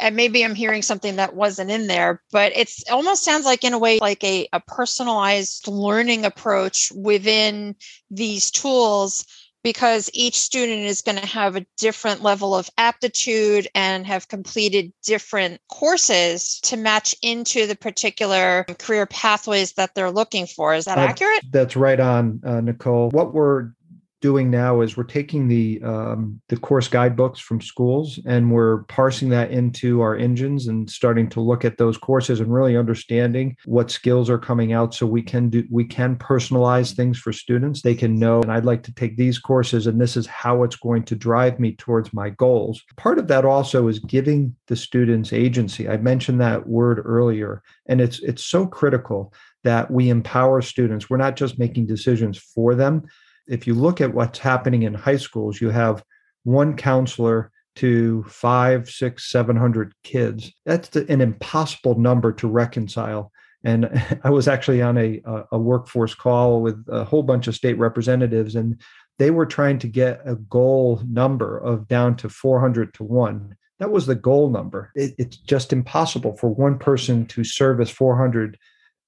And 0.00 0.14
maybe 0.14 0.44
I'm 0.44 0.54
hearing 0.54 0.82
something 0.82 1.16
that 1.16 1.34
wasn't 1.34 1.70
in 1.70 1.88
there, 1.88 2.22
but 2.30 2.52
it's 2.54 2.84
almost 2.88 3.24
sounds 3.24 3.44
like 3.44 3.64
in 3.64 3.72
a 3.72 3.78
way 3.78 3.98
like 3.98 4.22
a, 4.22 4.48
a 4.52 4.60
personalized 4.60 5.66
learning 5.66 6.24
approach 6.24 6.92
within 6.94 7.74
these 8.10 8.50
tools 8.50 9.26
because 9.62 10.10
each 10.12 10.38
student 10.38 10.82
is 10.82 11.00
going 11.00 11.18
to 11.18 11.26
have 11.26 11.56
a 11.56 11.66
different 11.76 12.22
level 12.22 12.54
of 12.54 12.70
aptitude 12.78 13.68
and 13.74 14.06
have 14.06 14.28
completed 14.28 14.92
different 15.04 15.60
courses 15.68 16.60
to 16.60 16.76
match 16.76 17.14
into 17.22 17.66
the 17.66 17.76
particular 17.76 18.64
career 18.78 19.06
pathways 19.06 19.72
that 19.72 19.94
they're 19.94 20.10
looking 20.10 20.46
for. 20.46 20.74
Is 20.74 20.84
that 20.84 20.98
uh, 20.98 21.02
accurate? 21.02 21.44
That's 21.50 21.76
right 21.76 21.98
on, 21.98 22.40
uh, 22.44 22.60
Nicole. 22.60 23.10
What 23.10 23.34
we're 23.34 23.70
doing 24.20 24.50
now 24.50 24.80
is 24.80 24.96
we're 24.96 25.04
taking 25.04 25.46
the 25.46 25.80
um, 25.82 26.40
the 26.48 26.56
course 26.56 26.88
guidebooks 26.88 27.38
from 27.38 27.60
schools 27.60 28.18
and 28.26 28.50
we're 28.50 28.82
parsing 28.84 29.28
that 29.28 29.50
into 29.50 30.00
our 30.00 30.16
engines 30.16 30.66
and 30.66 30.90
starting 30.90 31.28
to 31.28 31.40
look 31.40 31.64
at 31.64 31.78
those 31.78 31.96
courses 31.96 32.40
and 32.40 32.52
really 32.52 32.76
understanding 32.76 33.56
what 33.64 33.90
skills 33.90 34.28
are 34.28 34.38
coming 34.38 34.72
out 34.72 34.94
so 34.94 35.06
we 35.06 35.22
can 35.22 35.48
do 35.48 35.64
we 35.70 35.84
can 35.84 36.16
personalize 36.16 36.94
things 36.94 37.18
for 37.18 37.32
students. 37.32 37.82
They 37.82 37.94
can 37.94 38.18
know 38.18 38.42
and 38.42 38.50
i'd 38.52 38.64
like 38.64 38.82
to 38.84 38.94
take 38.94 39.16
these 39.16 39.38
courses 39.38 39.86
and 39.86 40.00
this 40.00 40.16
is 40.16 40.26
how 40.26 40.62
it's 40.62 40.76
going 40.76 41.04
to 41.04 41.16
drive 41.16 41.60
me 41.60 41.74
towards 41.76 42.12
my 42.12 42.30
goals. 42.30 42.82
Part 42.96 43.18
of 43.18 43.28
that 43.28 43.44
also 43.44 43.88
is 43.88 43.98
giving 44.00 44.56
the 44.66 44.76
students 44.76 45.32
agency. 45.32 45.88
I 45.88 45.96
mentioned 45.96 46.40
that 46.40 46.66
word 46.66 47.02
earlier 47.04 47.62
and 47.86 48.00
it's 48.00 48.18
it's 48.20 48.44
so 48.44 48.66
critical 48.66 49.32
that 49.64 49.90
we 49.90 50.08
empower 50.08 50.62
students. 50.62 51.10
We're 51.10 51.16
not 51.16 51.36
just 51.36 51.58
making 51.58 51.86
decisions 51.86 52.38
for 52.38 52.74
them 52.74 53.06
if 53.48 53.66
you 53.66 53.74
look 53.74 54.00
at 54.00 54.14
what's 54.14 54.38
happening 54.38 54.82
in 54.82 54.94
high 54.94 55.16
schools, 55.16 55.60
you 55.60 55.70
have 55.70 56.02
one 56.44 56.76
counselor 56.76 57.50
to 57.76 58.24
five, 58.24 58.88
six, 58.88 59.30
seven 59.30 59.56
hundred 59.56 59.94
kids. 60.02 60.52
That's 60.66 60.94
an 60.96 61.20
impossible 61.20 61.98
number 61.98 62.32
to 62.32 62.48
reconcile. 62.48 63.32
And 63.64 63.88
I 64.24 64.30
was 64.30 64.48
actually 64.48 64.82
on 64.82 64.98
a, 64.98 65.20
a 65.52 65.58
workforce 65.58 66.14
call 66.14 66.60
with 66.60 66.84
a 66.88 67.04
whole 67.04 67.22
bunch 67.22 67.46
of 67.46 67.54
state 67.54 67.78
representatives, 67.78 68.54
and 68.54 68.80
they 69.18 69.30
were 69.30 69.46
trying 69.46 69.78
to 69.80 69.88
get 69.88 70.20
a 70.24 70.36
goal 70.36 71.02
number 71.08 71.58
of 71.58 71.88
down 71.88 72.16
to 72.16 72.28
400 72.28 72.94
to 72.94 73.04
one. 73.04 73.56
That 73.78 73.90
was 73.90 74.06
the 74.06 74.14
goal 74.14 74.50
number. 74.50 74.90
It, 74.94 75.14
it's 75.18 75.36
just 75.36 75.72
impossible 75.72 76.36
for 76.36 76.48
one 76.48 76.78
person 76.78 77.26
to 77.26 77.44
service 77.44 77.90
400 77.90 78.58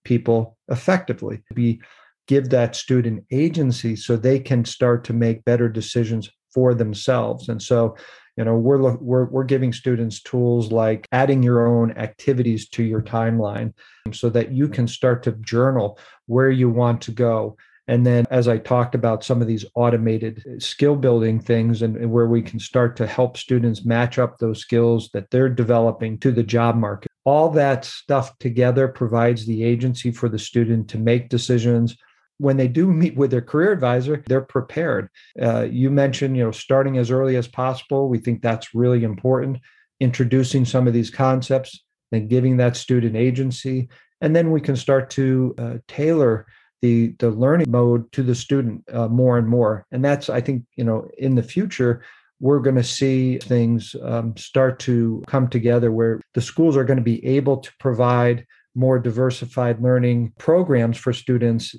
people 0.05 0.57
effectively. 0.69 1.43
To 1.49 1.55
be 1.55 1.81
give 2.27 2.51
that 2.51 2.77
student 2.77 3.25
agency 3.31 3.97
so 3.97 4.17
they 4.17 4.39
can 4.39 4.65
start 4.65 5.05
to 5.05 5.13
make 5.13 5.45
better 5.45 5.69
decisions 5.69 6.31
for 6.53 6.75
themselves. 6.75 7.49
And 7.49 7.63
so, 7.63 7.97
you 8.37 8.45
know 8.45 8.55
we're 8.55 8.95
we're 8.97 9.25
we're 9.25 9.45
giving 9.45 9.73
students 9.73 10.23
tools 10.23 10.73
like 10.73 11.07
adding 11.13 11.43
your 11.43 11.67
own 11.67 11.91
activities 11.99 12.69
to 12.71 12.83
your 12.83 13.03
timeline 13.03 13.75
so 14.13 14.31
that 14.31 14.53
you 14.53 14.69
can 14.69 14.87
start 14.87 15.25
to 15.25 15.33
journal 15.33 15.99
where 16.27 16.51
you 16.51 16.71
want 16.71 17.03
to 17.03 17.11
go 17.11 17.57
and 17.91 18.07
then, 18.07 18.25
as 18.31 18.47
I 18.47 18.59
talked 18.59 18.95
about, 18.95 19.25
some 19.25 19.43
of 19.43 19.49
these 19.49 19.65
automated 19.75 20.45
uh, 20.47 20.61
skill 20.61 20.95
building 20.95 21.41
things 21.41 21.83
and, 21.83 21.97
and, 21.97 22.13
where 22.13 22.29
we 22.29 22.41
can 22.41 22.61
start 22.61 22.97
to 22.99 23.07
help 23.07 23.37
students 23.37 23.85
match 23.85 24.17
up 24.17 24.39
those 24.39 24.61
skills 24.61 25.11
that 25.13 25.29
they're 25.33 25.49
developing 25.49 26.17
to 26.19 26.31
the 26.31 26.45
job 26.45 26.77
market. 26.77 27.11
All 27.25 27.51
that 27.51 27.85
stuff 27.85 28.39
together 28.39 28.87
provides 28.87 29.45
the 29.45 29.65
agency 29.65 30.13
for 30.13 30.29
the 30.29 30.39
student 30.39 30.89
to 30.91 30.99
make 30.99 31.31
decisions. 31.31 31.97
When 32.41 32.57
they 32.57 32.69
do 32.69 32.93
meet 33.03 33.17
with 33.17 33.31
their 33.31 33.43
career 33.43 33.73
advisor, 33.73 34.23
they're 34.27 34.41
prepared. 34.41 35.09
Uh, 35.41 35.63
you 35.71 35.91
mentioned, 35.91 36.37
you 36.37 36.45
know, 36.45 36.51
starting 36.51 36.99
as 36.99 37.11
early 37.11 37.37
as 37.37 37.47
possible. 37.47 38.09
We 38.09 38.19
think 38.19 38.43
that's 38.43 38.75
really 38.75 39.05
important. 39.05 39.59
Introducing 40.01 40.65
some 40.65 40.87
of 40.89 40.95
these 40.95 41.11
concepts, 41.11 41.85
then 42.11 42.27
giving 42.27 42.57
that 42.57 42.77
student 42.77 43.17
agency, 43.17 43.89
and 44.21 44.35
then 44.35 44.51
we 44.51 44.61
can 44.61 44.77
start 44.77 45.11
to 45.11 45.55
uh, 45.59 45.75
tailor 45.89 46.47
the 46.83 47.15
the 47.19 47.31
learning 47.31 47.71
mode 47.71 48.11
to 48.13 48.23
the 48.23 48.35
student 48.35 48.83
uh, 48.93 49.09
more 49.09 49.39
and 49.39 49.47
more 49.47 49.87
and 49.93 50.05
that's 50.05 50.29
i 50.31 50.41
think 50.41 50.65
you 50.77 50.85
know 50.85 51.09
in 51.19 51.35
the 51.35 51.43
future 51.43 52.03
we're 52.41 52.59
going 52.61 52.77
to 52.77 52.83
see 52.83 53.37
things 53.39 53.95
um, 54.03 54.35
start 54.37 54.79
to 54.79 55.23
come 55.27 55.47
together 55.47 55.93
where 55.93 56.21
the 56.33 56.41
schools 56.41 56.75
are 56.77 56.85
going 56.85 56.97
to 56.97 57.03
be 57.03 57.25
able 57.25 57.59
to 57.59 57.71
provide 57.79 58.47
more 58.75 58.99
diversified 58.99 59.81
learning 59.83 60.33
programs 60.39 60.97
for 60.97 61.13
students 61.13 61.75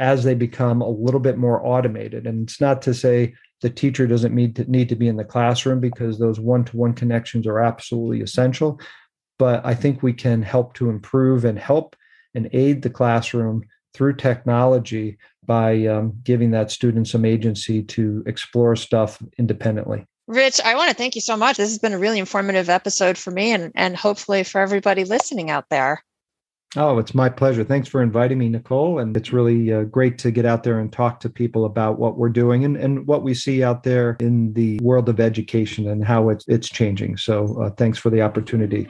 as 0.00 0.24
they 0.24 0.34
become 0.34 0.80
a 0.80 0.88
little 0.88 1.20
bit 1.20 1.38
more 1.38 1.64
automated 1.64 2.26
and 2.26 2.48
it's 2.48 2.60
not 2.60 2.82
to 2.82 2.92
say 2.92 3.32
the 3.60 3.70
teacher 3.70 4.06
doesn't 4.06 4.34
need 4.34 4.56
to 4.56 4.68
need 4.70 4.88
to 4.88 4.96
be 4.96 5.06
in 5.06 5.16
the 5.16 5.24
classroom 5.24 5.78
because 5.78 6.18
those 6.18 6.40
one-to-one 6.40 6.94
connections 6.94 7.46
are 7.46 7.60
absolutely 7.60 8.20
essential 8.20 8.80
but 9.38 9.64
i 9.64 9.74
think 9.74 10.02
we 10.02 10.12
can 10.12 10.42
help 10.42 10.74
to 10.74 10.90
improve 10.90 11.44
and 11.44 11.58
help 11.58 11.94
and 12.34 12.48
aid 12.52 12.82
the 12.82 12.90
classroom 12.90 13.62
through 13.94 14.14
technology 14.16 15.18
by 15.46 15.86
um, 15.86 16.12
giving 16.22 16.52
that 16.52 16.70
student 16.70 17.08
some 17.08 17.24
agency 17.24 17.82
to 17.82 18.22
explore 18.26 18.76
stuff 18.76 19.20
independently. 19.38 20.06
Rich, 20.28 20.60
I 20.64 20.76
want 20.76 20.90
to 20.90 20.96
thank 20.96 21.16
you 21.16 21.20
so 21.20 21.36
much. 21.36 21.56
This 21.56 21.70
has 21.70 21.78
been 21.78 21.92
a 21.92 21.98
really 21.98 22.20
informative 22.20 22.68
episode 22.68 23.18
for 23.18 23.32
me 23.32 23.52
and, 23.52 23.72
and 23.74 23.96
hopefully 23.96 24.44
for 24.44 24.60
everybody 24.60 25.04
listening 25.04 25.50
out 25.50 25.64
there. 25.68 26.04
Oh, 26.76 26.98
it's 26.98 27.16
my 27.16 27.28
pleasure. 27.28 27.64
Thanks 27.64 27.88
for 27.88 28.00
inviting 28.00 28.38
me, 28.38 28.48
Nicole. 28.48 29.00
And 29.00 29.16
it's 29.16 29.32
really 29.32 29.72
uh, 29.72 29.82
great 29.82 30.18
to 30.18 30.30
get 30.30 30.46
out 30.46 30.62
there 30.62 30.78
and 30.78 30.92
talk 30.92 31.18
to 31.20 31.28
people 31.28 31.64
about 31.64 31.98
what 31.98 32.16
we're 32.16 32.28
doing 32.28 32.64
and, 32.64 32.76
and 32.76 33.08
what 33.08 33.24
we 33.24 33.34
see 33.34 33.64
out 33.64 33.82
there 33.82 34.16
in 34.20 34.52
the 34.52 34.78
world 34.80 35.08
of 35.08 35.18
education 35.18 35.88
and 35.88 36.04
how 36.04 36.28
it's, 36.28 36.44
it's 36.46 36.68
changing. 36.68 37.16
So 37.16 37.60
uh, 37.60 37.70
thanks 37.70 37.98
for 37.98 38.08
the 38.08 38.22
opportunity. 38.22 38.84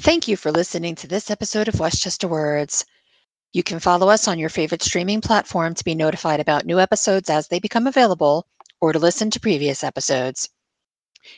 Thank 0.00 0.26
you 0.26 0.36
for 0.36 0.50
listening 0.50 0.96
to 0.96 1.06
this 1.06 1.30
episode 1.30 1.68
of 1.68 1.78
Westchester 1.78 2.26
Words. 2.26 2.84
You 3.52 3.62
can 3.62 3.78
follow 3.78 4.08
us 4.08 4.26
on 4.26 4.40
your 4.40 4.48
favorite 4.48 4.82
streaming 4.82 5.20
platform 5.20 5.74
to 5.74 5.84
be 5.84 5.94
notified 5.94 6.40
about 6.40 6.66
new 6.66 6.80
episodes 6.80 7.30
as 7.30 7.46
they 7.46 7.60
become 7.60 7.86
available 7.86 8.48
or 8.80 8.92
to 8.92 8.98
listen 8.98 9.30
to 9.30 9.38
previous 9.38 9.84
episodes. 9.84 10.48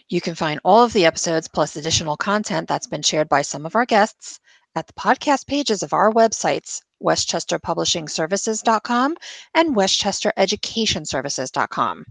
You 0.08 0.20
can 0.20 0.34
find 0.34 0.60
all 0.64 0.84
of 0.84 0.92
the 0.92 1.06
episodes 1.06 1.48
plus 1.48 1.76
additional 1.76 2.16
content 2.16 2.68
that's 2.68 2.86
been 2.86 3.02
shared 3.02 3.28
by 3.28 3.42
some 3.42 3.66
of 3.66 3.74
our 3.74 3.86
guests 3.86 4.38
at 4.74 4.86
the 4.86 4.92
podcast 4.92 5.46
pages 5.46 5.82
of 5.82 5.92
our 5.92 6.12
websites, 6.12 6.80
westchesterpublishingservices.com 7.02 9.16
and 9.54 9.74
westchestereducationservices.com. 9.74 12.04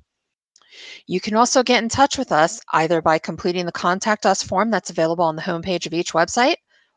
You 1.08 1.20
can 1.20 1.36
also 1.36 1.64
get 1.64 1.84
in 1.84 1.90
touch 1.90 2.18
with 2.18 2.32
us 2.32 2.62
either 2.74 3.02
by 3.02 3.20
completing 3.20 3.66
the 3.66 3.72
Contact 3.72 4.26
Us 4.26 4.44
form 4.44 4.72
that's 4.72 4.90
available 4.90 5.26
on 5.26 5.36
the 5.36 5.42
homepage 5.42 5.86
of 5.86 5.94
each 5.94 6.14
website 6.14 6.56